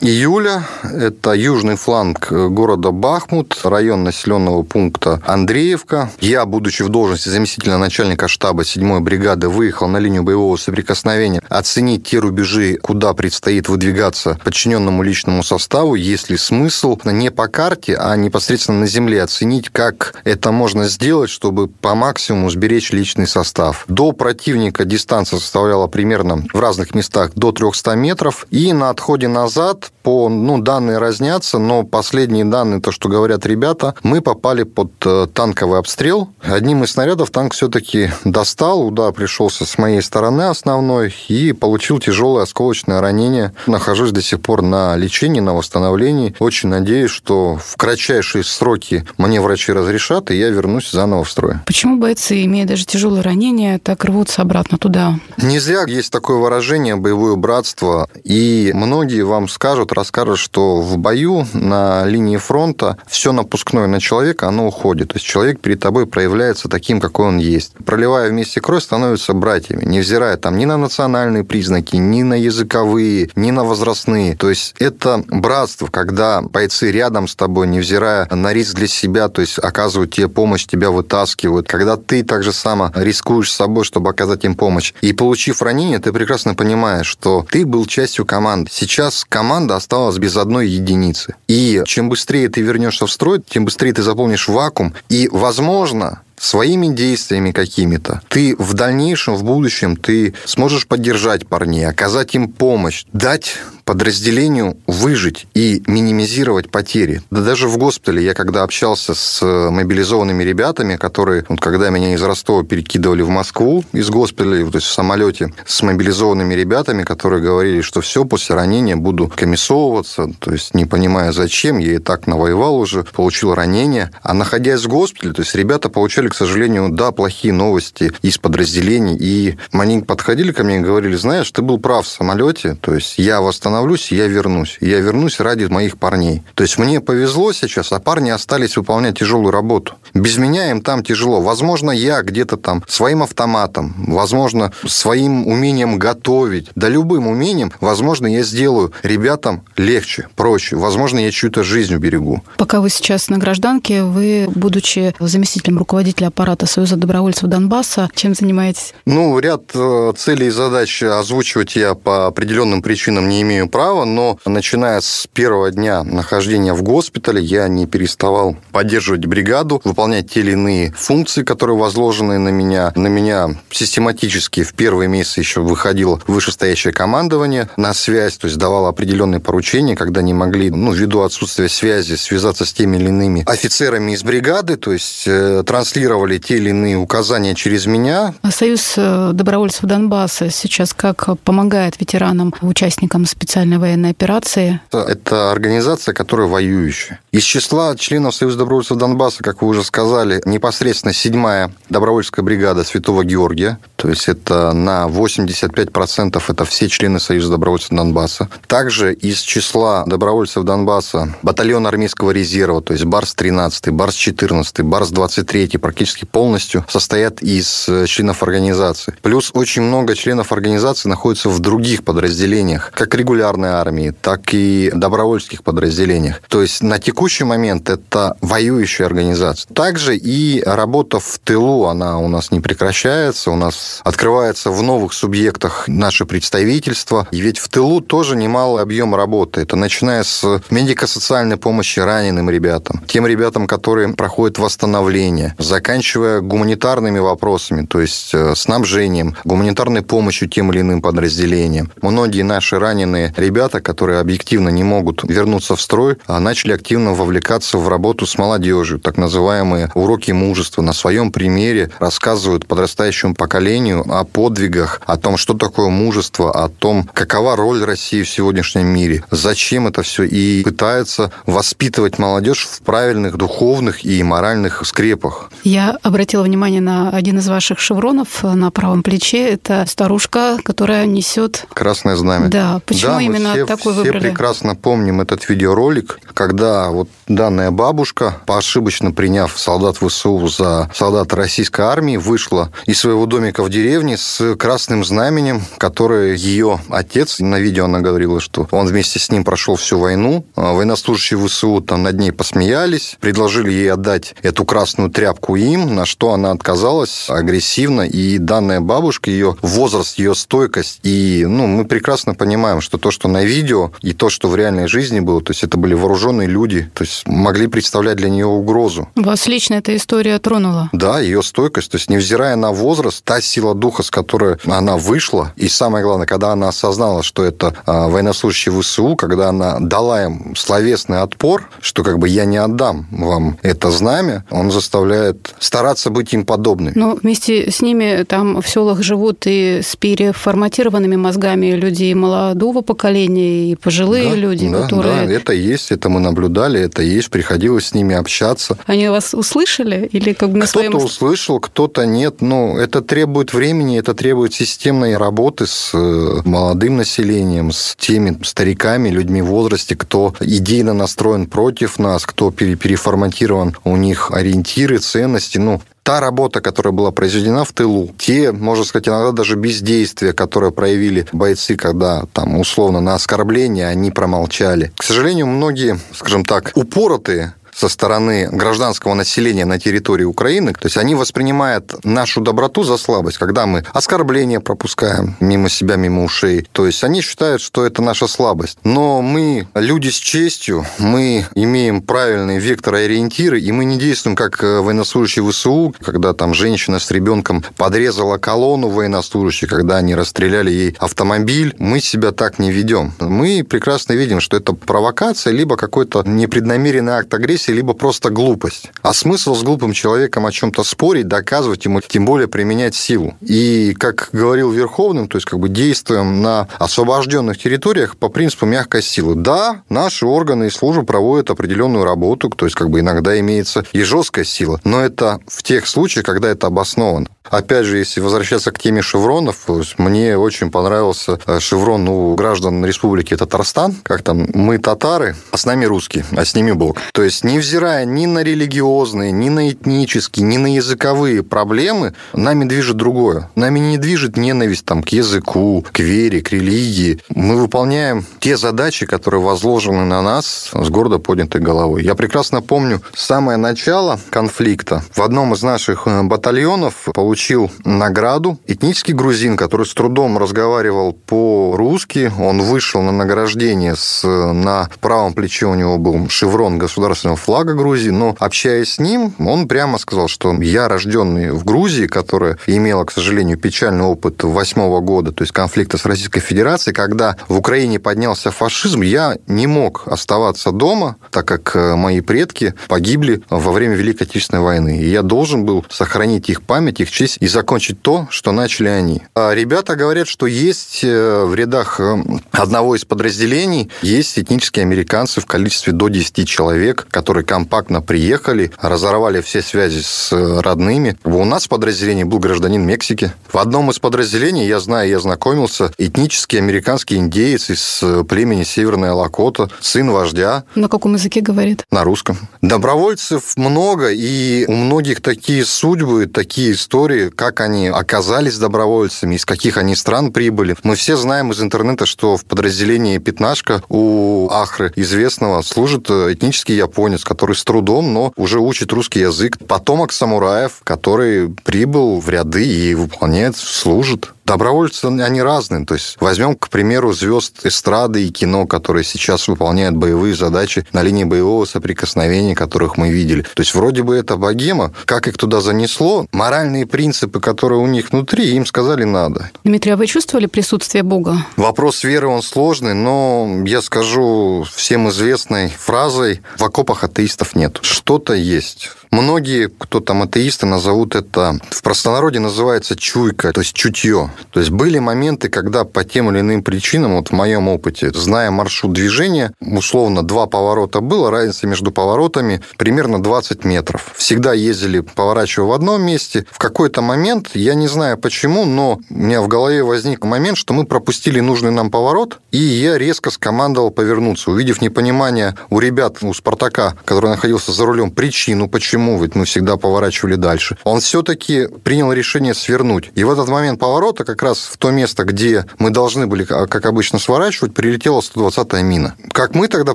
июля. 0.00 0.64
Это 0.84 1.32
южный 1.32 1.74
фланг 1.74 2.30
города 2.30 2.92
Бахмут, 2.92 3.58
район 3.64 4.04
населенного 4.04 4.62
пункта 4.62 5.20
Андреевка. 5.26 6.10
Я, 6.20 6.46
будучи 6.46 6.82
в 6.82 6.90
должности 6.90 7.28
заместителя 7.28 7.76
начальника 7.76 8.28
штаба 8.28 8.62
7-й 8.62 9.00
бригады, 9.00 9.48
выехал 9.48 9.88
на 9.88 9.98
линию 9.98 10.22
боевого 10.22 10.56
соприкосновения 10.56 11.42
оценить 11.48 12.06
те 12.06 12.20
рубежи, 12.20 12.76
куда 12.76 13.14
предстоит 13.14 13.68
выдвигаться 13.68 14.38
подчиненному 14.44 15.02
личному 15.02 15.42
составу, 15.42 15.96
есть 15.96 16.30
ли 16.30 16.36
смысл 16.36 16.96
не 17.04 17.32
по 17.32 17.48
карте, 17.48 17.96
а 17.98 18.14
непосредственно 18.14 18.80
на 18.80 18.86
земле 18.86 19.24
оценить, 19.24 19.70
как 19.70 20.14
можно 20.52 20.84
сделать, 20.84 21.30
чтобы 21.30 21.68
по 21.68 21.94
максимуму 21.94 22.50
сберечь 22.50 22.92
личный 22.92 23.26
состав. 23.26 23.84
До 23.88 24.12
противника 24.12 24.84
дистанция 24.84 25.38
составляла 25.38 25.86
примерно 25.86 26.44
в 26.52 26.60
разных 26.60 26.94
местах 26.94 27.32
до 27.34 27.52
300 27.52 27.94
метров. 27.96 28.46
И 28.50 28.72
на 28.72 28.90
отходе 28.90 29.28
назад, 29.28 29.92
по, 30.02 30.28
ну, 30.28 30.58
данные 30.58 30.98
разнятся, 30.98 31.58
но 31.58 31.84
последние 31.84 32.44
данные, 32.44 32.80
то, 32.80 32.92
что 32.92 33.08
говорят 33.08 33.46
ребята, 33.46 33.94
мы 34.02 34.20
попали 34.20 34.64
под 34.64 34.92
э, 35.04 35.26
танковый 35.32 35.78
обстрел. 35.78 36.28
Одним 36.42 36.84
из 36.84 36.92
снарядов 36.92 37.30
танк 37.30 37.54
все-таки 37.54 38.10
достал, 38.24 38.86
удар 38.86 39.12
пришелся 39.12 39.64
с 39.64 39.78
моей 39.78 40.02
стороны 40.02 40.42
основной 40.42 41.14
и 41.28 41.52
получил 41.52 41.98
тяжелое 41.98 42.42
осколочное 42.42 43.00
ранение. 43.00 43.52
Нахожусь 43.66 44.10
до 44.10 44.22
сих 44.22 44.40
пор 44.40 44.62
на 44.62 44.96
лечении, 44.96 45.40
на 45.40 45.54
восстановлении. 45.54 46.34
Очень 46.38 46.68
надеюсь, 46.70 47.10
что 47.10 47.56
в 47.56 47.76
кратчайшие 47.76 48.44
сроки 48.44 49.04
мне 49.18 49.40
врачи 49.40 49.72
разрешат, 49.72 50.30
и 50.30 50.36
я 50.36 50.50
вернусь 50.50 50.90
заново 50.90 51.24
в 51.24 51.30
строй. 51.30 51.56
Почему 51.66 51.98
бойцы, 51.98 52.44
имея 52.44 52.66
даже 52.66 52.84
тяжелое 52.84 53.22
ранение, 53.22 53.78
так 53.78 54.04
рвутся 54.04 54.42
обратно 54.42 54.78
туда? 54.78 55.14
Не 55.36 55.58
зря 55.58 55.84
есть 55.86 56.12
такое 56.12 56.38
выражение 56.38 56.96
«боевое 56.96 57.36
братство», 57.36 58.08
и 58.24 58.72
многие 58.74 59.22
вам 59.22 59.48
скажут, 59.48 59.91
расскажут, 59.92 60.38
что 60.38 60.80
в 60.80 60.98
бою 60.98 61.46
на 61.52 62.04
линии 62.04 62.36
фронта 62.36 62.96
все 63.06 63.32
напускное 63.32 63.86
на 63.86 64.00
человека, 64.00 64.48
оно 64.48 64.66
уходит. 64.66 65.08
То 65.08 65.16
есть 65.16 65.26
человек 65.26 65.60
перед 65.60 65.80
тобой 65.80 66.06
проявляется 66.06 66.68
таким, 66.68 67.00
какой 67.00 67.28
он 67.28 67.38
есть. 67.38 67.72
Проливая 67.84 68.28
вместе 68.30 68.60
кровь, 68.60 68.82
становятся 68.82 69.32
братьями, 69.32 69.84
невзирая 69.84 70.36
там 70.36 70.56
ни 70.56 70.64
на 70.64 70.76
национальные 70.76 71.44
признаки, 71.44 71.96
ни 71.96 72.22
на 72.22 72.34
языковые, 72.34 73.30
ни 73.36 73.50
на 73.50 73.64
возрастные. 73.64 74.36
То 74.36 74.50
есть 74.50 74.74
это 74.78 75.24
братство, 75.28 75.86
когда 75.86 76.42
бойцы 76.42 76.90
рядом 76.90 77.28
с 77.28 77.34
тобой, 77.34 77.66
невзирая 77.66 78.26
на 78.30 78.52
риск 78.52 78.74
для 78.74 78.86
себя, 78.86 79.28
то 79.28 79.40
есть 79.40 79.58
оказывают 79.58 80.12
тебе 80.12 80.28
помощь, 80.28 80.66
тебя 80.66 80.90
вытаскивают. 80.90 81.68
Когда 81.68 81.96
ты 81.96 82.22
так 82.22 82.42
же 82.42 82.52
само 82.52 82.90
рискуешь 82.94 83.52
собой, 83.52 83.84
чтобы 83.84 84.10
оказать 84.10 84.44
им 84.44 84.54
помощь. 84.54 84.94
И 85.00 85.12
получив 85.12 85.62
ранение, 85.62 85.98
ты 85.98 86.12
прекрасно 86.12 86.54
понимаешь, 86.54 87.06
что 87.06 87.46
ты 87.50 87.66
был 87.66 87.86
частью 87.86 88.24
команды. 88.24 88.70
Сейчас 88.72 89.24
команда 89.28 89.76
осталась 89.82 90.18
без 90.18 90.36
одной 90.36 90.68
единицы. 90.68 91.34
И 91.48 91.82
чем 91.86 92.08
быстрее 92.08 92.48
ты 92.48 92.60
вернешься 92.62 93.06
в 93.06 93.12
строй, 93.12 93.42
тем 93.46 93.64
быстрее 93.64 93.92
ты 93.92 94.02
заполнишь 94.02 94.48
вакуум. 94.48 94.94
И, 95.08 95.28
возможно, 95.32 96.22
своими 96.38 96.88
действиями 96.88 97.50
какими-то, 97.52 98.22
ты 98.28 98.56
в 98.56 98.74
дальнейшем, 98.74 99.34
в 99.34 99.44
будущем, 99.44 99.96
ты 99.96 100.34
сможешь 100.44 100.86
поддержать 100.86 101.46
парней, 101.46 101.86
оказать 101.86 102.34
им 102.34 102.48
помощь, 102.48 103.04
дать 103.12 103.56
подразделению 103.84 104.76
выжить 104.86 105.46
и 105.54 105.82
минимизировать 105.86 106.70
потери. 106.70 107.22
Да 107.30 107.40
даже 107.40 107.68
в 107.68 107.76
госпитале 107.78 108.24
я 108.24 108.34
когда 108.34 108.62
общался 108.62 109.14
с 109.14 109.42
мобилизованными 109.42 110.42
ребятами, 110.42 110.96
которые, 110.96 111.44
вот 111.48 111.60
когда 111.60 111.90
меня 111.90 112.14
из 112.14 112.22
Ростова 112.22 112.64
перекидывали 112.64 113.22
в 113.22 113.28
Москву 113.28 113.84
из 113.92 114.10
госпиталя, 114.10 114.64
то 114.70 114.76
есть 114.76 114.86
в 114.86 114.92
самолете, 114.92 115.52
с 115.66 115.82
мобилизованными 115.82 116.54
ребятами, 116.54 117.02
которые 117.02 117.42
говорили, 117.42 117.80
что 117.82 118.00
все, 118.00 118.24
после 118.24 118.54
ранения 118.54 118.96
буду 118.96 119.28
комиссовываться, 119.34 120.30
то 120.38 120.52
есть 120.52 120.74
не 120.74 120.84
понимая 120.84 121.32
зачем, 121.32 121.78
я 121.78 121.94
и 121.94 121.98
так 121.98 122.26
навоевал 122.26 122.76
уже, 122.76 123.04
получил 123.04 123.54
ранение. 123.54 124.10
А 124.22 124.34
находясь 124.34 124.84
в 124.84 124.88
госпитале, 124.88 125.32
то 125.32 125.42
есть 125.42 125.54
ребята 125.54 125.88
получали 125.88 126.28
к 126.28 126.34
сожалению, 126.34 126.88
да, 126.90 127.10
плохие 127.10 127.52
новости 127.52 128.12
из 128.22 128.38
подразделений. 128.38 129.16
И 129.18 129.56
они 129.72 130.00
подходили 130.00 130.52
ко 130.52 130.64
мне 130.64 130.76
и 130.76 130.80
говорили, 130.80 131.16
знаешь, 131.16 131.50
ты 131.50 131.62
был 131.62 131.78
прав 131.78 132.06
в 132.06 132.08
самолете, 132.08 132.76
то 132.80 132.94
есть 132.94 133.18
я 133.18 133.40
восстановил 133.40 133.71
восстановлюсь, 133.72 134.12
я 134.12 134.26
вернусь. 134.26 134.76
Я 134.80 135.00
вернусь 135.00 135.40
ради 135.40 135.64
моих 135.64 135.98
парней. 135.98 136.42
То 136.54 136.62
есть 136.62 136.78
мне 136.78 137.00
повезло 137.00 137.52
сейчас, 137.52 137.92
а 137.92 138.00
парни 138.00 138.28
остались 138.28 138.76
выполнять 138.76 139.18
тяжелую 139.18 139.50
работу. 139.50 139.94
Без 140.14 140.36
меня 140.36 140.70
им 140.70 140.82
там 140.82 141.02
тяжело. 141.02 141.40
Возможно, 141.40 141.90
я 141.90 142.22
где-то 142.22 142.58
там 142.58 142.82
своим 142.86 143.22
автоматом, 143.22 143.94
возможно, 144.08 144.72
своим 144.86 145.46
умением 145.46 145.98
готовить, 145.98 146.68
да 146.74 146.88
любым 146.88 147.26
умением, 147.26 147.72
возможно, 147.80 148.26
я 148.26 148.42
сделаю 148.42 148.92
ребятам 149.02 149.62
легче, 149.76 150.28
проще. 150.36 150.76
Возможно, 150.76 151.18
я 151.18 151.30
чью-то 151.30 151.62
жизнь 151.62 151.94
уберегу. 151.94 152.42
Пока 152.58 152.80
вы 152.80 152.90
сейчас 152.90 153.30
на 153.30 153.38
гражданке, 153.38 154.02
вы, 154.02 154.48
будучи 154.54 155.14
заместителем 155.18 155.78
руководителя 155.78 156.26
аппарата 156.26 156.66
Союза 156.66 156.96
добровольцев 156.96 157.48
Донбасса, 157.48 158.10
чем 158.14 158.34
занимаетесь? 158.34 158.92
Ну, 159.06 159.38
ряд 159.38 159.62
э, 159.74 160.12
целей 160.16 160.48
и 160.48 160.50
задач 160.50 161.02
озвучивать 161.02 161.76
я 161.76 161.94
по 161.94 162.26
определенным 162.26 162.82
причинам 162.82 163.28
не 163.28 163.40
имею 163.42 163.61
права, 163.68 164.04
но 164.04 164.38
начиная 164.44 165.00
с 165.00 165.26
первого 165.32 165.70
дня 165.70 166.02
нахождения 166.02 166.74
в 166.74 166.82
госпитале 166.82 167.42
я 167.42 167.68
не 167.68 167.86
переставал 167.86 168.56
поддерживать 168.72 169.26
бригаду, 169.26 169.80
выполнять 169.84 170.30
те 170.30 170.40
или 170.40 170.52
иные 170.52 170.92
функции, 170.92 171.42
которые 171.42 171.76
возложены 171.76 172.38
на 172.38 172.48
меня. 172.48 172.92
На 172.94 173.08
меня 173.08 173.50
систематически 173.70 174.62
в 174.62 174.74
первые 174.74 175.08
месяцы 175.08 175.40
еще 175.40 175.60
выходило 175.60 176.20
вышестоящее 176.26 176.92
командование 176.92 177.68
на 177.76 177.94
связь, 177.94 178.36
то 178.36 178.46
есть 178.46 178.58
давало 178.58 178.88
определенные 178.88 179.40
поручения, 179.40 179.96
когда 179.96 180.22
не 180.22 180.34
могли, 180.34 180.70
ну, 180.70 180.92
ввиду 180.92 181.22
отсутствия 181.22 181.68
связи, 181.68 182.14
связаться 182.14 182.64
с 182.64 182.72
теми 182.72 182.96
или 182.96 183.08
иными 183.08 183.42
офицерами 183.46 184.12
из 184.12 184.22
бригады, 184.22 184.76
то 184.76 184.92
есть 184.92 185.24
э, 185.26 185.62
транслировали 185.66 186.38
те 186.38 186.56
или 186.56 186.70
иные 186.70 186.96
указания 186.96 187.54
через 187.54 187.86
меня. 187.86 188.34
А 188.42 188.50
Союз 188.50 188.94
э, 188.96 189.30
добровольцев 189.32 189.84
Донбасса 189.84 190.50
сейчас 190.50 190.94
как 190.94 191.38
помогает 191.40 191.98
ветеранам, 192.00 192.54
участникам 192.60 193.24
специальной 193.52 193.76
военной 193.76 194.10
операции? 194.12 194.80
Это 194.90 195.52
организация, 195.52 196.14
которая 196.14 196.48
воюющая. 196.48 197.20
Из 197.32 197.42
числа 197.42 197.94
членов 197.96 198.34
Союза 198.34 198.56
добровольцев 198.56 198.96
Донбасса, 198.96 199.42
как 199.42 199.60
вы 199.60 199.68
уже 199.68 199.84
сказали, 199.84 200.40
непосредственно 200.46 201.12
7-я 201.12 201.70
добровольческая 201.90 202.42
бригада 202.42 202.82
Святого 202.82 203.24
Георгия, 203.24 203.78
то 203.96 204.08
есть 204.08 204.26
это 204.26 204.72
на 204.72 205.06
85% 205.06 206.42
это 206.48 206.64
все 206.64 206.88
члены 206.88 207.20
Союза 207.20 207.50
добровольцев 207.50 207.90
Донбасса. 207.90 208.48
Также 208.66 209.12
из 209.12 209.40
числа 209.40 210.04
добровольцев 210.06 210.64
Донбасса 210.64 211.36
батальон 211.42 211.86
армейского 211.86 212.30
резерва, 212.30 212.80
то 212.80 212.94
есть 212.94 213.04
Барс-13, 213.04 213.90
Барс-14, 213.90 214.82
Барс-23 214.82 215.78
практически 215.78 216.24
полностью 216.24 216.86
состоят 216.88 217.42
из 217.42 217.86
э, 217.86 218.06
членов 218.06 218.42
организации. 218.42 219.14
Плюс 219.20 219.50
очень 219.52 219.82
много 219.82 220.14
членов 220.14 220.52
организации 220.52 221.10
находятся 221.10 221.50
в 221.50 221.60
других 221.60 222.02
подразделениях, 222.02 222.90
как 222.94 223.14
регулярной 223.42 223.70
армии, 223.70 224.14
так 224.20 224.54
и 224.54 224.90
добровольческих 224.94 225.62
подразделениях. 225.62 226.40
То 226.48 226.62
есть 226.62 226.82
на 226.82 226.98
текущий 226.98 227.44
момент 227.44 227.90
это 227.90 228.36
воюющая 228.40 229.06
организация. 229.06 229.72
Также 229.74 230.16
и 230.16 230.62
работа 230.64 231.18
в 231.18 231.38
тылу, 231.42 231.86
она 231.86 232.18
у 232.18 232.28
нас 232.28 232.52
не 232.52 232.60
прекращается, 232.60 233.50
у 233.50 233.56
нас 233.56 234.00
открывается 234.04 234.70
в 234.70 234.82
новых 234.82 235.12
субъектах 235.12 235.88
наше 235.88 236.24
представительство. 236.24 237.26
И 237.32 237.40
ведь 237.40 237.58
в 237.58 237.68
тылу 237.68 238.00
тоже 238.00 238.36
немалый 238.36 238.82
объем 238.82 239.14
работы. 239.14 239.60
Это 239.60 239.76
начиная 239.76 240.22
с 240.22 240.60
медико-социальной 240.70 241.56
помощи 241.56 241.98
раненым 241.98 242.48
ребятам, 242.48 243.02
тем 243.06 243.26
ребятам, 243.26 243.66
которые 243.66 244.14
проходят 244.14 244.58
восстановление, 244.58 245.54
заканчивая 245.58 246.40
гуманитарными 246.40 247.18
вопросами, 247.18 247.86
то 247.86 248.00
есть 248.00 248.34
э, 248.34 248.54
снабжением, 248.54 249.36
гуманитарной 249.44 250.02
помощью 250.02 250.48
тем 250.48 250.70
или 250.70 250.80
иным 250.80 251.02
подразделениям. 251.02 251.90
Многие 252.02 252.42
наши 252.42 252.78
раненые 252.78 253.31
ребята, 253.36 253.80
которые 253.80 254.20
объективно 254.20 254.68
не 254.68 254.82
могут 254.82 255.22
вернуться 255.24 255.76
в 255.76 255.80
строй, 255.80 256.16
а 256.26 256.40
начали 256.40 256.72
активно 256.72 257.12
вовлекаться 257.12 257.78
в 257.78 257.88
работу 257.88 258.26
с 258.26 258.38
молодежью, 258.38 258.98
так 258.98 259.16
называемые 259.16 259.90
уроки 259.94 260.32
мужества. 260.32 260.82
На 260.82 260.92
своем 260.92 261.32
примере 261.32 261.90
рассказывают 261.98 262.66
подрастающему 262.66 263.34
поколению 263.34 264.04
о 264.08 264.24
подвигах, 264.24 265.00
о 265.06 265.16
том, 265.16 265.36
что 265.36 265.54
такое 265.54 265.88
мужество, 265.88 266.50
о 266.52 266.68
том, 266.68 267.08
какова 267.12 267.56
роль 267.56 267.84
России 267.84 268.22
в 268.22 268.28
сегодняшнем 268.28 268.86
мире, 268.86 269.24
зачем 269.30 269.86
это 269.86 270.02
все, 270.02 270.24
и 270.24 270.62
пытаются 270.62 271.30
воспитывать 271.46 272.18
молодежь 272.18 272.66
в 272.66 272.82
правильных 272.82 273.36
духовных 273.36 274.04
и 274.04 274.22
моральных 274.22 274.82
скрепах. 274.86 275.50
Я 275.64 275.98
обратила 276.02 276.42
внимание 276.42 276.80
на 276.80 277.10
один 277.10 277.38
из 277.38 277.48
ваших 277.48 277.78
шевронов 277.78 278.42
на 278.42 278.70
правом 278.70 279.02
плече. 279.02 279.48
Это 279.48 279.84
старушка, 279.86 280.58
которая 280.62 281.06
несет... 281.06 281.66
Красное 281.72 282.16
знамя. 282.16 282.48
Да, 282.48 282.80
почему 282.86 283.12
да, 283.12 283.21
именно 283.24 283.52
все, 283.52 283.66
такой 283.66 283.92
все 283.92 284.02
выбрали? 284.02 284.28
Прекрасно 284.28 284.74
помним 284.74 285.20
этот 285.20 285.48
видеоролик, 285.48 286.18
когда 286.34 286.90
вот 286.90 287.08
данная 287.28 287.70
бабушка, 287.70 288.38
ошибочно 288.46 289.12
приняв 289.12 289.58
солдат 289.58 289.96
ВСУ 289.96 290.46
за 290.48 290.90
солдата 290.94 291.36
российской 291.36 291.82
армии, 291.82 292.16
вышла 292.16 292.70
из 292.86 293.00
своего 293.00 293.26
домика 293.26 293.62
в 293.62 293.70
деревне 293.70 294.16
с 294.16 294.56
красным 294.56 295.04
знаменем, 295.04 295.62
которое 295.78 296.34
ее 296.34 296.80
отец, 296.90 297.40
на 297.40 297.58
видео 297.58 297.84
она 297.84 298.00
говорила, 298.00 298.40
что 298.40 298.66
он 298.70 298.86
вместе 298.86 299.18
с 299.18 299.30
ним 299.30 299.44
прошел 299.44 299.76
всю 299.76 299.98
войну. 299.98 300.44
А 300.56 300.72
военнослужащие 300.72 301.38
ВСУ 301.38 301.80
там 301.80 302.02
над 302.02 302.18
ней 302.18 302.32
посмеялись, 302.32 303.16
предложили 303.20 303.70
ей 303.70 303.92
отдать 303.92 304.34
эту 304.42 304.64
красную 304.64 305.10
тряпку 305.10 305.56
им, 305.56 305.94
на 305.94 306.06
что 306.06 306.32
она 306.32 306.50
отказалась 306.50 307.26
агрессивно. 307.28 308.02
И 308.02 308.38
данная 308.38 308.80
бабушка, 308.80 309.30
ее 309.30 309.56
возраст, 309.62 310.18
ее 310.18 310.34
стойкость, 310.34 311.00
и 311.02 311.44
ну, 311.46 311.66
мы 311.66 311.84
прекрасно 311.84 312.34
понимаем, 312.34 312.80
что 312.80 312.98
то, 312.98 313.10
что 313.12 313.28
на 313.28 313.44
видео, 313.44 313.92
и 314.00 314.12
то, 314.12 314.28
что 314.28 314.48
в 314.48 314.56
реальной 314.56 314.88
жизни 314.88 315.20
было, 315.20 315.40
то 315.40 315.52
есть 315.52 315.62
это 315.62 315.76
были 315.76 315.94
вооруженные 315.94 316.48
люди, 316.48 316.90
то 316.94 317.04
есть 317.04 317.26
могли 317.26 317.68
представлять 317.68 318.16
для 318.16 318.30
нее 318.30 318.46
угрозу. 318.46 319.08
Вас 319.14 319.46
лично 319.46 319.74
эта 319.74 319.94
история 319.96 320.38
тронула? 320.38 320.88
Да, 320.92 321.20
ее 321.20 321.42
стойкость, 321.42 321.92
то 321.92 321.96
есть 321.96 322.10
невзирая 322.10 322.56
на 322.56 322.72
возраст, 322.72 323.24
та 323.24 323.40
сила 323.40 323.74
духа, 323.74 324.02
с 324.02 324.10
которой 324.10 324.56
она 324.64 324.96
вышла, 324.96 325.52
и 325.56 325.68
самое 325.68 326.04
главное, 326.04 326.26
когда 326.26 326.52
она 326.52 326.68
осознала, 326.68 327.22
что 327.22 327.44
это 327.44 327.74
а, 327.86 328.08
военнослужащие 328.08 328.78
ВСУ, 328.80 329.16
когда 329.16 329.48
она 329.50 329.78
дала 329.80 330.24
им 330.24 330.54
словесный 330.56 331.20
отпор, 331.20 331.68
что 331.80 332.02
как 332.02 332.18
бы 332.18 332.28
я 332.28 332.44
не 332.44 332.56
отдам 332.56 333.06
вам 333.10 333.58
это 333.62 333.90
знамя, 333.90 334.44
он 334.50 334.70
заставляет 334.70 335.54
стараться 335.58 336.10
быть 336.10 336.32
им 336.32 336.44
подобным. 336.44 336.92
Но 336.96 337.14
вместе 337.14 337.70
с 337.70 337.82
ними 337.82 338.24
там 338.24 338.60
в 338.60 338.68
селах 338.68 339.02
живут 339.02 339.46
и 339.46 339.80
с 339.82 339.96
переформатированными 339.96 341.16
мозгами 341.16 341.72
люди 341.72 342.12
молодого 342.14 342.80
поколения, 342.80 343.01
и 343.04 343.76
пожилые 343.76 344.30
да, 344.30 344.36
люди, 344.36 344.68
да, 344.70 344.82
которые... 344.82 345.26
Да, 345.26 345.32
это 345.32 345.52
есть, 345.52 345.92
это 345.92 346.08
мы 346.08 346.20
наблюдали, 346.20 346.80
это 346.80 347.02
есть, 347.02 347.30
приходилось 347.30 347.86
с 347.86 347.94
ними 347.94 348.14
общаться. 348.14 348.78
Они 348.86 349.08
вас 349.08 349.34
услышали? 349.34 350.08
Или 350.12 350.32
как 350.32 350.50
бы 350.50 350.58
на 350.58 350.66
Кто-то 350.66 350.90
своем... 350.90 351.04
услышал, 351.04 351.60
кто-то 351.60 352.04
нет. 352.06 352.40
Но 352.40 352.78
это 352.78 353.02
требует 353.02 353.52
времени, 353.52 353.98
это 353.98 354.14
требует 354.14 354.54
системной 354.54 355.16
работы 355.16 355.66
с 355.66 355.90
э, 355.94 356.42
молодым 356.44 356.96
населением, 356.98 357.72
с 357.72 357.94
теми 357.98 358.38
стариками, 358.44 359.08
людьми 359.08 359.42
в 359.42 359.46
возрасте, 359.46 359.96
кто 359.96 360.34
идейно 360.40 360.92
настроен 360.92 361.46
против 361.46 361.98
нас, 361.98 362.26
кто 362.26 362.50
переформатирован, 362.50 363.76
у 363.84 363.96
них 363.96 364.30
ориентиры, 364.32 364.98
ценности. 364.98 365.58
Ну, 365.58 365.80
та 366.02 366.20
работа, 366.20 366.60
которая 366.60 366.92
была 366.92 367.12
произведена 367.12 367.64
в 367.64 367.72
тылу, 367.72 368.10
те, 368.18 368.52
можно 368.52 368.84
сказать, 368.84 369.08
иногда 369.08 369.32
даже 369.32 369.56
бездействия, 369.56 370.32
которые 370.32 370.72
проявили 370.72 371.26
бойцы, 371.32 371.76
когда 371.76 372.24
там 372.32 372.58
условно 372.58 373.00
на 373.00 373.14
оскорбление 373.14 373.86
они 373.88 374.10
промолчали. 374.10 374.92
К 374.96 375.02
сожалению, 375.02 375.46
многие, 375.46 375.98
скажем 376.12 376.44
так, 376.44 376.72
упоротые 376.74 377.54
со 377.74 377.88
стороны 377.88 378.48
гражданского 378.50 379.14
населения 379.14 379.64
на 379.64 379.78
территории 379.78 380.24
Украины, 380.24 380.72
то 380.72 380.86
есть 380.86 380.96
они 380.96 381.14
воспринимают 381.14 382.04
нашу 382.04 382.40
доброту 382.40 382.84
за 382.84 382.96
слабость, 382.96 383.38
когда 383.38 383.66
мы 383.66 383.84
оскорбления 383.92 384.60
пропускаем 384.60 385.36
мимо 385.40 385.68
себя, 385.68 385.96
мимо 385.96 386.24
ушей. 386.24 386.66
То 386.72 386.86
есть 386.86 387.02
они 387.04 387.22
считают, 387.22 387.62
что 387.62 387.84
это 387.84 388.02
наша 388.02 388.26
слабость. 388.26 388.78
Но 388.84 389.22
мы 389.22 389.66
люди 389.74 390.08
с 390.08 390.16
честью, 390.16 390.84
мы 390.98 391.46
имеем 391.54 392.02
правильные 392.02 392.58
векторы 392.58 393.02
и 393.02 393.04
ориентиры, 393.04 393.60
и 393.60 393.72
мы 393.72 393.84
не 393.84 393.98
действуем 393.98 394.36
как 394.36 394.62
э, 394.62 394.80
военнослужащие 394.80 395.48
ВСУ, 395.48 395.94
когда 396.04 396.32
там 396.32 396.54
женщина 396.54 396.98
с 396.98 397.10
ребенком 397.10 397.64
подрезала 397.76 398.38
колонну 398.38 398.88
военнослужащих, 398.88 399.68
когда 399.68 399.98
они 399.98 400.14
расстреляли 400.14 400.70
ей 400.70 400.96
автомобиль. 400.98 401.74
Мы 401.78 402.00
себя 402.00 402.32
так 402.32 402.58
не 402.58 402.70
ведем. 402.70 403.12
Мы 403.20 403.64
прекрасно 403.68 404.12
видим, 404.14 404.40
что 404.40 404.56
это 404.56 404.72
провокация, 404.72 405.52
либо 405.52 405.76
какой-то 405.76 406.22
непреднамеренный 406.26 407.12
акт 407.12 407.32
агрессии, 407.32 407.61
агрессия, 407.62 407.72
либо 407.72 407.94
просто 407.94 408.30
глупость. 408.30 408.90
А 409.02 409.12
смысл 409.12 409.54
с 409.54 409.62
глупым 409.62 409.92
человеком 409.92 410.46
о 410.46 410.52
чем-то 410.52 410.84
спорить, 410.84 411.28
доказывать 411.28 411.84
ему, 411.84 412.00
тем 412.00 412.24
более 412.24 412.48
применять 412.48 412.94
силу. 412.94 413.34
И, 413.40 413.94
как 413.98 414.30
говорил 414.32 414.70
Верховным, 414.70 415.28
то 415.28 415.36
есть 415.36 415.46
как 415.46 415.58
бы 415.58 415.68
действуем 415.68 416.42
на 416.42 416.68
освобожденных 416.78 417.58
территориях 417.58 418.16
по 418.16 418.28
принципу 418.28 418.66
мягкой 418.66 419.02
силы. 419.02 419.34
Да, 419.34 419.82
наши 419.88 420.26
органы 420.26 420.66
и 420.66 420.70
службы 420.70 421.04
проводят 421.04 421.50
определенную 421.50 422.04
работу, 422.04 422.50
то 422.50 422.66
есть 422.66 422.76
как 422.76 422.90
бы 422.90 423.00
иногда 423.00 423.38
имеется 423.38 423.84
и 423.92 424.02
жесткая 424.02 424.44
сила, 424.44 424.80
но 424.84 425.00
это 425.00 425.38
в 425.46 425.62
тех 425.62 425.86
случаях, 425.86 426.26
когда 426.26 426.48
это 426.48 426.66
обосновано. 426.66 427.28
Опять 427.50 427.84
же, 427.86 427.98
если 427.98 428.20
возвращаться 428.20 428.72
к 428.72 428.78
теме 428.78 429.02
шевронов, 429.02 429.68
мне 429.98 430.38
очень 430.38 430.70
понравился 430.70 431.38
э, 431.46 431.60
шеврон 431.60 432.08
у 432.08 432.34
граждан 432.34 432.84
Республики 432.84 433.36
Татарстан, 433.36 433.94
как 434.02 434.22
там, 434.22 434.46
мы 434.54 434.78
татары, 434.78 435.36
а 435.50 435.58
с 435.58 435.66
нами 435.66 435.84
русские, 435.84 436.24
а 436.34 436.44
с 436.44 436.54
ними 436.54 436.72
Бог. 436.72 436.96
То 437.12 437.22
есть, 437.22 437.44
невзирая 437.52 438.04
ни 438.04 438.26
на 438.26 438.42
религиозные, 438.42 439.30
ни 439.32 439.48
на 439.48 439.70
этнические, 439.70 440.46
ни 440.46 440.56
на 440.56 440.74
языковые 440.74 441.42
проблемы, 441.42 442.14
нами 442.32 442.64
движет 442.64 442.96
другое. 442.96 443.50
Нами 443.54 443.78
не 443.78 443.98
движет 443.98 444.36
ненависть 444.36 444.84
там, 444.84 445.02
к 445.02 445.10
языку, 445.10 445.84
к 445.92 446.00
вере, 446.00 446.40
к 446.40 446.50
религии. 446.52 447.20
Мы 447.28 447.56
выполняем 447.56 448.24
те 448.40 448.56
задачи, 448.56 449.06
которые 449.06 449.42
возложены 449.42 450.04
на 450.04 450.22
нас 450.22 450.70
с 450.72 450.88
гордо 450.88 451.18
поднятой 451.18 451.60
головой. 451.60 452.02
Я 452.02 452.14
прекрасно 452.14 452.62
помню 452.62 453.02
самое 453.14 453.58
начало 453.58 454.18
конфликта. 454.30 455.02
В 455.14 455.22
одном 455.22 455.52
из 455.52 455.62
наших 455.62 456.06
э, 456.06 456.22
батальонов 456.22 457.08
получил 457.14 457.70
награду 457.84 458.58
этнический 458.66 459.14
грузин, 459.14 459.56
который 459.56 459.86
с 459.86 459.94
трудом 459.94 460.38
разговаривал 460.38 461.12
по-русски. 461.12 462.32
Он 462.38 462.62
вышел 462.62 463.02
на 463.02 463.12
награждение 463.12 463.94
с, 463.96 464.26
на 464.26 464.88
правом 465.00 465.34
плече 465.34 465.66
у 465.66 465.74
него 465.74 465.98
был 465.98 466.28
шеврон 466.28 466.78
государственного 466.78 467.36
флага 467.42 467.74
Грузии, 467.74 468.10
но 468.10 468.36
общаясь 468.38 468.94
с 468.94 468.98
ним, 468.98 469.34
он 469.38 469.66
прямо 469.68 469.98
сказал, 469.98 470.28
что 470.28 470.52
я 470.62 470.88
рожденный 470.88 471.50
в 471.50 471.64
Грузии, 471.64 472.06
которая 472.06 472.58
имела, 472.66 473.04
к 473.04 473.12
сожалению, 473.12 473.58
печальный 473.58 474.04
опыт 474.04 474.44
восьмого 474.44 475.00
года, 475.00 475.32
то 475.32 475.42
есть 475.42 475.52
конфликта 475.52 475.98
с 475.98 476.04
Российской 476.04 476.40
Федерацией, 476.40 476.94
когда 476.94 477.36
в 477.48 477.56
Украине 477.56 477.98
поднялся 477.98 478.50
фашизм, 478.50 479.02
я 479.02 479.36
не 479.46 479.66
мог 479.66 480.04
оставаться 480.06 480.70
дома, 480.70 481.16
так 481.30 481.46
как 481.46 481.74
э, 481.74 481.96
мои 481.96 482.20
предки 482.20 482.74
погибли 482.88 483.42
во 483.50 483.72
время 483.72 483.94
Великой 483.94 484.24
Отечественной 484.24 484.62
войны. 484.62 485.00
И 485.00 485.08
я 485.08 485.22
должен 485.22 485.64
был 485.64 485.84
сохранить 485.90 486.48
их 486.48 486.62
память, 486.62 487.00
их 487.00 487.10
честь 487.10 487.38
и 487.40 487.48
закончить 487.48 488.02
то, 488.02 488.28
что 488.30 488.52
начали 488.52 488.88
они. 488.88 489.22
А 489.34 489.52
ребята 489.52 489.96
говорят, 489.96 490.28
что 490.28 490.46
есть 490.46 491.00
э, 491.02 491.44
в 491.44 491.54
рядах 491.54 491.98
э, 491.98 492.22
одного 492.52 492.94
из 492.94 493.04
подразделений 493.04 493.90
есть 494.02 494.38
этнические 494.38 494.82
американцы 494.82 495.40
в 495.40 495.46
количестве 495.46 495.92
до 495.92 496.08
10 496.08 496.46
человек, 496.48 497.06
которые 497.10 497.31
компактно 497.40 498.02
приехали, 498.02 498.70
разорвали 498.78 499.40
все 499.40 499.62
связи 499.62 500.02
с 500.02 500.30
родными. 500.32 501.16
У 501.24 501.42
нас 501.46 501.64
в 501.64 501.68
подразделении 501.70 502.24
был 502.24 502.38
гражданин 502.38 502.82
Мексики. 502.82 503.32
В 503.50 503.56
одном 503.56 503.90
из 503.90 503.98
подразделений, 503.98 504.66
я 504.66 504.78
знаю, 504.80 505.08
я 505.08 505.20
знакомился, 505.20 505.92
этнический 505.96 506.58
американский 506.58 507.16
индеец 507.16 507.70
из 507.70 508.04
племени 508.28 508.64
Северная 508.64 509.14
Лакота, 509.14 509.70
сын 509.80 510.10
вождя. 510.10 510.64
На 510.74 510.88
каком 510.88 511.14
языке 511.14 511.40
говорит? 511.40 511.84
На 511.90 512.04
русском. 512.04 512.36
Добровольцев 512.60 513.56
много, 513.56 514.10
и 514.10 514.66
у 514.68 514.72
многих 514.72 515.22
такие 515.22 515.64
судьбы, 515.64 516.26
такие 516.26 516.72
истории, 516.72 517.30
как 517.30 517.60
они 517.60 517.88
оказались 517.88 518.58
добровольцами, 518.58 519.36
из 519.36 519.46
каких 519.46 519.76
они 519.76 519.94
стран 519.94 520.32
прибыли. 520.32 520.76
Мы 520.82 520.96
все 520.96 521.16
знаем 521.16 521.52
из 521.52 521.62
интернета, 521.62 522.04
что 522.04 522.36
в 522.36 522.44
подразделении 522.44 523.18
«Пятнашка» 523.18 523.82
у 523.88 524.48
Ахры 524.50 524.92
известного 524.96 525.62
служит 525.62 526.10
этнический 526.10 526.76
японец, 526.76 527.21
который 527.24 527.56
с 527.56 527.64
трудом, 527.64 528.12
но 528.12 528.32
уже 528.36 528.60
учит 528.60 528.92
русский 528.92 529.20
язык. 529.20 529.58
Потомок 529.66 530.12
самураев, 530.12 530.80
который 530.84 531.48
прибыл 531.48 532.20
в 532.20 532.28
ряды 532.28 532.64
и 532.64 532.94
выполняет, 532.94 533.56
служит. 533.56 534.32
Добровольцы, 534.44 535.06
они 535.06 535.42
разные. 535.42 535.84
То 535.84 535.94
есть 535.94 536.16
возьмем, 536.20 536.56
к 536.56 536.68
примеру, 536.68 537.12
звезд 537.12 537.64
эстрады 537.64 538.26
и 538.26 538.30
кино, 538.30 538.66
которые 538.66 539.04
сейчас 539.04 539.48
выполняют 539.48 539.96
боевые 539.96 540.34
задачи 540.34 540.86
на 540.92 541.02
линии 541.02 541.24
боевого 541.24 541.64
соприкосновения, 541.64 542.54
которых 542.54 542.96
мы 542.96 543.10
видели. 543.10 543.42
То 543.42 543.62
есть 543.62 543.74
вроде 543.74 544.02
бы 544.02 544.16
это 544.16 544.36
богема, 544.36 544.92
как 545.04 545.28
их 545.28 545.36
туда 545.36 545.60
занесло, 545.60 546.26
моральные 546.32 546.86
принципы, 546.86 547.40
которые 547.40 547.80
у 547.80 547.86
них 547.86 548.10
внутри, 548.12 548.54
им 548.54 548.66
сказали 548.66 549.04
надо. 549.04 549.50
Дмитрий, 549.64 549.92
а 549.92 549.96
вы 549.96 550.06
чувствовали 550.06 550.46
присутствие 550.46 551.02
Бога? 551.02 551.46
Вопрос 551.56 552.04
веры, 552.04 552.26
он 552.28 552.42
сложный, 552.42 552.94
но 552.94 553.62
я 553.64 553.80
скажу 553.82 554.66
всем 554.74 555.08
известной 555.08 555.68
фразой, 555.68 556.42
в 556.58 556.64
окопах 556.64 557.04
атеистов 557.04 557.54
нет. 557.54 557.78
Что-то 557.82 558.34
есть. 558.34 558.90
Многие, 559.12 559.68
кто 559.68 560.00
там 560.00 560.22
атеисты, 560.22 560.64
назовут 560.64 561.14
это, 561.14 561.58
в 561.68 561.82
простонародье 561.82 562.40
называется 562.40 562.96
чуйка, 562.96 563.52
то 563.52 563.60
есть 563.60 563.74
чутье. 563.74 564.30
То 564.50 564.58
есть 564.58 564.72
были 564.72 564.98
моменты, 565.00 565.50
когда 565.50 565.84
по 565.84 566.02
тем 566.02 566.30
или 566.30 566.40
иным 566.40 566.62
причинам, 566.62 567.16
вот 567.16 567.28
в 567.28 567.32
моем 567.32 567.68
опыте, 567.68 568.10
зная 568.10 568.50
маршрут 568.50 568.94
движения, 568.94 569.52
условно 569.60 570.22
два 570.22 570.46
поворота 570.46 571.02
было, 571.02 571.30
разница 571.30 571.66
между 571.66 571.92
поворотами 571.92 572.62
примерно 572.78 573.22
20 573.22 573.66
метров. 573.66 574.14
Всегда 574.16 574.54
ездили, 574.54 575.00
поворачивая 575.00 575.68
в 575.68 575.72
одном 575.72 576.00
месте. 576.00 576.46
В 576.50 576.56
какой-то 576.56 577.02
момент, 577.02 577.50
я 577.52 577.74
не 577.74 577.88
знаю 577.88 578.16
почему, 578.16 578.64
но 578.64 578.98
у 579.10 579.14
меня 579.14 579.42
в 579.42 579.48
голове 579.48 579.82
возник 579.84 580.24
момент, 580.24 580.56
что 580.56 580.72
мы 580.72 580.86
пропустили 580.86 581.40
нужный 581.40 581.70
нам 581.70 581.90
поворот, 581.90 582.40
и 582.50 582.56
я 582.56 582.96
резко 582.96 583.30
скомандовал 583.30 583.90
повернуться. 583.90 584.50
Увидев 584.50 584.80
непонимание 584.80 585.54
у 585.68 585.80
ребят, 585.80 586.22
у 586.22 586.32
Спартака, 586.32 586.94
который 587.04 587.28
находился 587.28 587.72
за 587.72 587.84
рулем, 587.84 588.10
причину, 588.10 588.70
почему 588.70 589.01
почему, 589.02 589.20
ведь 589.20 589.34
мы 589.34 589.44
всегда 589.44 589.76
поворачивали 589.76 590.36
дальше. 590.36 590.76
Он 590.84 591.00
все-таки 591.00 591.68
принял 591.82 592.12
решение 592.12 592.54
свернуть. 592.54 593.10
И 593.14 593.24
в 593.24 593.30
этот 593.30 593.48
момент 593.48 593.80
поворота, 593.80 594.24
как 594.24 594.42
раз 594.42 594.58
в 594.58 594.76
то 594.76 594.90
место, 594.90 595.24
где 595.24 595.66
мы 595.78 595.90
должны 595.90 596.26
были, 596.26 596.44
как 596.44 596.86
обычно, 596.86 597.18
сворачивать, 597.18 597.74
прилетела 597.74 598.20
120-я 598.20 598.82
мина. 598.82 599.14
Как 599.32 599.54
мы 599.54 599.68
тогда 599.68 599.94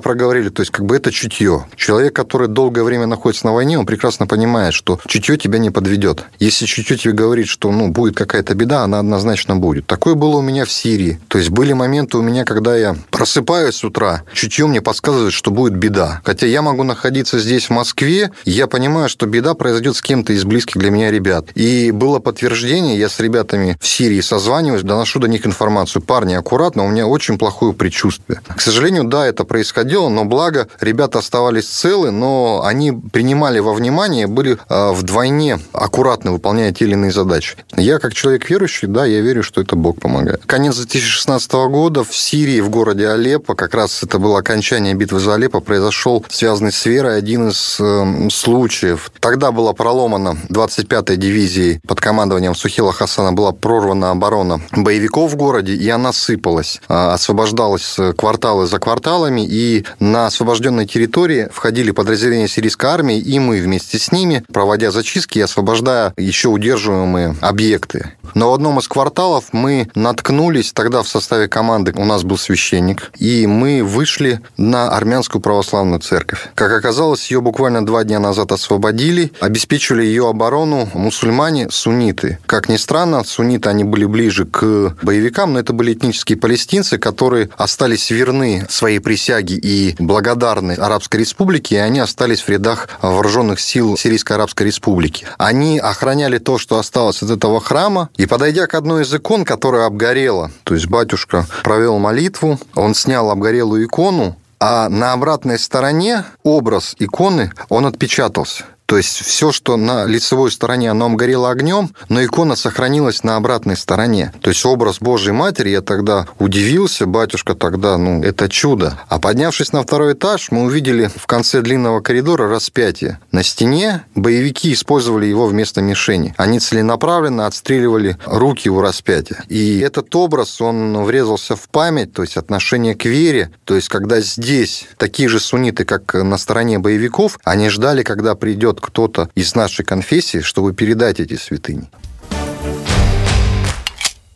проговорили, 0.00 0.50
то 0.50 0.60
есть 0.60 0.70
как 0.72 0.84
бы 0.84 0.96
это 0.96 1.10
чутье. 1.10 1.66
Человек, 1.76 2.14
который 2.14 2.48
долгое 2.48 2.82
время 2.82 3.06
находится 3.06 3.46
на 3.46 3.54
войне, 3.54 3.78
он 3.78 3.86
прекрасно 3.86 4.26
понимает, 4.26 4.74
что 4.74 5.00
чутье 5.06 5.38
тебя 5.38 5.58
не 5.58 5.70
подведет. 5.70 6.24
Если 6.38 6.66
чутье 6.66 6.96
тебе 6.96 7.14
говорит, 7.14 7.48
что 7.48 7.72
ну, 7.72 7.88
будет 7.88 8.14
какая-то 8.16 8.54
беда, 8.54 8.84
она 8.84 8.98
однозначно 8.98 9.56
будет. 9.56 9.86
Такое 9.86 10.14
было 10.14 10.36
у 10.36 10.42
меня 10.42 10.64
в 10.64 10.70
Сирии. 10.70 11.18
То 11.28 11.38
есть 11.38 11.50
были 11.50 11.72
моменты 11.72 12.18
у 12.18 12.22
меня, 12.22 12.44
когда 12.44 12.76
я 12.76 12.96
просыпаюсь 13.10 13.76
с 13.76 13.84
утра, 13.84 14.22
чутье 14.34 14.66
мне 14.66 14.82
подсказывает, 14.82 15.32
что 15.32 15.50
будет 15.50 15.76
беда. 15.76 16.20
Хотя 16.24 16.46
я 16.46 16.62
могу 16.62 16.82
находиться 16.82 17.38
здесь, 17.38 17.66
в 17.66 17.70
Москве, 17.70 18.30
я 18.44 18.66
понимаю, 18.66 18.97
понимаю, 18.98 19.10
что 19.10 19.26
беда 19.26 19.54
произойдет 19.54 19.94
с 19.94 20.02
кем-то 20.02 20.32
из 20.32 20.44
близких 20.44 20.76
для 20.76 20.90
меня 20.90 21.12
ребят. 21.12 21.46
И 21.54 21.92
было 21.92 22.18
подтверждение, 22.18 22.98
я 22.98 23.08
с 23.08 23.20
ребятами 23.20 23.76
в 23.80 23.86
Сирии 23.86 24.20
созваниваюсь, 24.20 24.82
доношу 24.82 25.20
до 25.20 25.28
них 25.28 25.46
информацию. 25.46 26.02
Парни, 26.02 26.34
аккуратно, 26.34 26.84
у 26.84 26.88
меня 26.88 27.06
очень 27.06 27.38
плохое 27.38 27.72
предчувствие. 27.72 28.40
К 28.48 28.60
сожалению, 28.60 29.04
да, 29.04 29.24
это 29.24 29.44
происходило, 29.44 30.08
но 30.08 30.24
благо 30.24 30.66
ребята 30.80 31.20
оставались 31.20 31.68
целы, 31.68 32.10
но 32.10 32.62
они 32.64 32.90
принимали 32.90 33.60
во 33.60 33.72
внимание, 33.72 34.26
были 34.26 34.58
э, 34.68 34.92
вдвойне 34.92 35.60
аккуратно 35.72 36.32
выполняя 36.32 36.72
те 36.72 36.84
или 36.84 36.94
иные 36.94 37.12
задачи. 37.12 37.56
Я, 37.76 38.00
как 38.00 38.14
человек 38.14 38.50
верующий, 38.50 38.88
да, 38.88 39.06
я 39.06 39.20
верю, 39.20 39.44
что 39.44 39.60
это 39.60 39.76
Бог 39.76 40.00
помогает. 40.00 40.42
Конец 40.46 40.74
2016 40.74 41.52
года 41.52 42.02
в 42.02 42.16
Сирии, 42.16 42.60
в 42.60 42.68
городе 42.68 43.08
Алеппо, 43.08 43.54
как 43.54 43.74
раз 43.74 44.02
это 44.02 44.18
было 44.18 44.40
окончание 44.40 44.94
битвы 44.94 45.20
за 45.20 45.34
Алеппо, 45.34 45.60
произошел 45.60 46.24
связанный 46.28 46.72
с 46.72 46.84
верой 46.84 47.16
один 47.16 47.50
из 47.50 47.76
э, 47.78 48.28
случаев 48.30 48.87
случаев. 48.88 49.10
Тогда 49.20 49.52
была 49.52 49.72
проломана 49.72 50.36
25-я 50.50 51.16
дивизией 51.16 51.80
под 51.86 52.00
командованием 52.00 52.54
Сухила 52.54 52.92
Хасана 52.92 53.32
была 53.32 53.52
прорвана 53.52 54.10
оборона 54.10 54.60
боевиков 54.72 55.32
в 55.32 55.36
городе, 55.36 55.74
и 55.74 55.88
она 55.88 56.12
сыпалась. 56.12 56.80
А, 56.88 57.14
освобождалась 57.14 57.96
кварталы 58.16 58.66
за 58.66 58.78
кварталами, 58.78 59.46
и 59.46 59.84
на 60.00 60.26
освобожденной 60.26 60.86
территории 60.86 61.48
входили 61.52 61.90
подразделения 61.90 62.48
сирийской 62.48 62.86
армии, 62.86 63.18
и 63.18 63.38
мы 63.38 63.60
вместе 63.60 63.98
с 63.98 64.12
ними, 64.12 64.44
проводя 64.52 64.90
зачистки 64.90 65.38
и 65.38 65.42
освобождая 65.42 66.12
еще 66.16 66.48
удерживаемые 66.48 67.36
объекты. 67.40 68.12
Но 68.34 68.50
в 68.50 68.54
одном 68.54 68.78
из 68.78 68.88
кварталов 68.88 69.46
мы 69.52 69.88
наткнулись, 69.94 70.72
тогда 70.72 71.02
в 71.02 71.08
составе 71.08 71.48
команды 71.48 71.92
у 71.96 72.04
нас 72.04 72.22
был 72.22 72.38
священник, 72.38 73.10
и 73.18 73.46
мы 73.46 73.82
вышли 73.82 74.40
на 74.56 74.90
армянскую 74.90 75.40
православную 75.40 76.00
церковь. 76.00 76.48
Как 76.54 76.72
оказалось, 76.72 77.30
ее 77.30 77.40
буквально 77.40 77.84
два 77.84 78.04
дня 78.04 78.18
назад 78.18 78.52
освободили 78.52 78.67
освободили, 78.68 79.32
обеспечивали 79.40 80.04
ее 80.04 80.28
оборону 80.28 80.90
мусульмане, 80.92 81.68
сунниты. 81.70 82.38
Как 82.44 82.68
ни 82.68 82.76
странно, 82.76 83.24
сунниты, 83.24 83.70
они 83.70 83.82
были 83.82 84.04
ближе 84.04 84.44
к 84.44 84.94
боевикам, 85.02 85.54
но 85.54 85.60
это 85.60 85.72
были 85.72 85.94
этнические 85.94 86.36
палестинцы, 86.36 86.98
которые 86.98 87.48
остались 87.56 88.10
верны 88.10 88.66
своей 88.68 88.98
присяге 88.98 89.54
и 89.54 89.96
благодарны 89.98 90.72
Арабской 90.72 91.20
Республике, 91.20 91.76
и 91.76 91.78
они 91.78 92.00
остались 92.00 92.42
в 92.42 92.48
рядах 92.50 92.88
вооруженных 93.00 93.58
сил 93.58 93.96
Сирийской 93.96 94.34
Арабской 94.34 94.64
Республики. 94.64 95.26
Они 95.38 95.78
охраняли 95.78 96.36
то, 96.36 96.58
что 96.58 96.78
осталось 96.78 97.22
от 97.22 97.30
этого 97.30 97.60
храма, 97.60 98.10
и 98.18 98.26
подойдя 98.26 98.66
к 98.66 98.74
одной 98.74 99.04
из 99.04 99.14
икон, 99.14 99.46
которая 99.46 99.86
обгорела, 99.86 100.50
то 100.64 100.74
есть 100.74 100.88
батюшка 100.88 101.46
провел 101.64 101.98
молитву, 101.98 102.60
он 102.74 102.94
снял 102.94 103.30
обгорелую 103.30 103.86
икону, 103.86 104.36
а 104.60 104.88
на 104.88 105.12
обратной 105.12 105.58
стороне 105.58 106.24
образ 106.42 106.94
иконы, 106.98 107.52
он 107.68 107.86
отпечатался. 107.86 108.64
То 108.88 108.96
есть 108.96 109.22
все, 109.22 109.52
что 109.52 109.76
на 109.76 110.06
лицевой 110.06 110.50
стороне, 110.50 110.90
оно 110.90 111.10
горело 111.10 111.50
огнем, 111.50 111.94
но 112.08 112.24
икона 112.24 112.56
сохранилась 112.56 113.22
на 113.22 113.36
обратной 113.36 113.76
стороне. 113.76 114.32
То 114.40 114.48
есть 114.48 114.64
образ 114.64 114.98
Божьей 114.98 115.32
Матери, 115.32 115.68
я 115.68 115.82
тогда 115.82 116.26
удивился, 116.38 117.04
батюшка 117.04 117.54
тогда, 117.54 117.98
ну, 117.98 118.22
это 118.22 118.48
чудо. 118.48 118.98
А 119.10 119.18
поднявшись 119.18 119.74
на 119.74 119.82
второй 119.82 120.14
этаж, 120.14 120.50
мы 120.50 120.62
увидели 120.62 121.10
в 121.14 121.26
конце 121.26 121.60
длинного 121.60 122.00
коридора 122.00 122.48
распятие. 122.48 123.20
На 123.30 123.42
стене 123.42 124.04
боевики 124.14 124.72
использовали 124.72 125.26
его 125.26 125.46
вместо 125.46 125.82
мишени. 125.82 126.34
Они 126.38 126.58
целенаправленно 126.58 127.44
отстреливали 127.44 128.16
руки 128.24 128.70
у 128.70 128.80
распятия. 128.80 129.44
И 129.50 129.80
этот 129.80 130.16
образ, 130.16 130.62
он 130.62 131.04
врезался 131.04 131.56
в 131.56 131.68
память, 131.68 132.14
то 132.14 132.22
есть 132.22 132.38
отношение 132.38 132.94
к 132.94 133.04
вере. 133.04 133.50
То 133.66 133.74
есть 133.74 133.90
когда 133.90 134.22
здесь 134.22 134.88
такие 134.96 135.28
же 135.28 135.40
сунниты, 135.40 135.84
как 135.84 136.14
на 136.14 136.38
стороне 136.38 136.78
боевиков, 136.78 137.38
они 137.44 137.68
ждали, 137.68 138.02
когда 138.02 138.34
придет 138.78 138.80
кто-то 138.80 139.30
из 139.34 139.54
нашей 139.54 139.84
конфессии, 139.84 140.40
чтобы 140.40 140.72
передать 140.72 141.20
эти 141.20 141.36
святыни. 141.36 141.88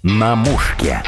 На 0.03 0.35
мушке. 0.35 1.03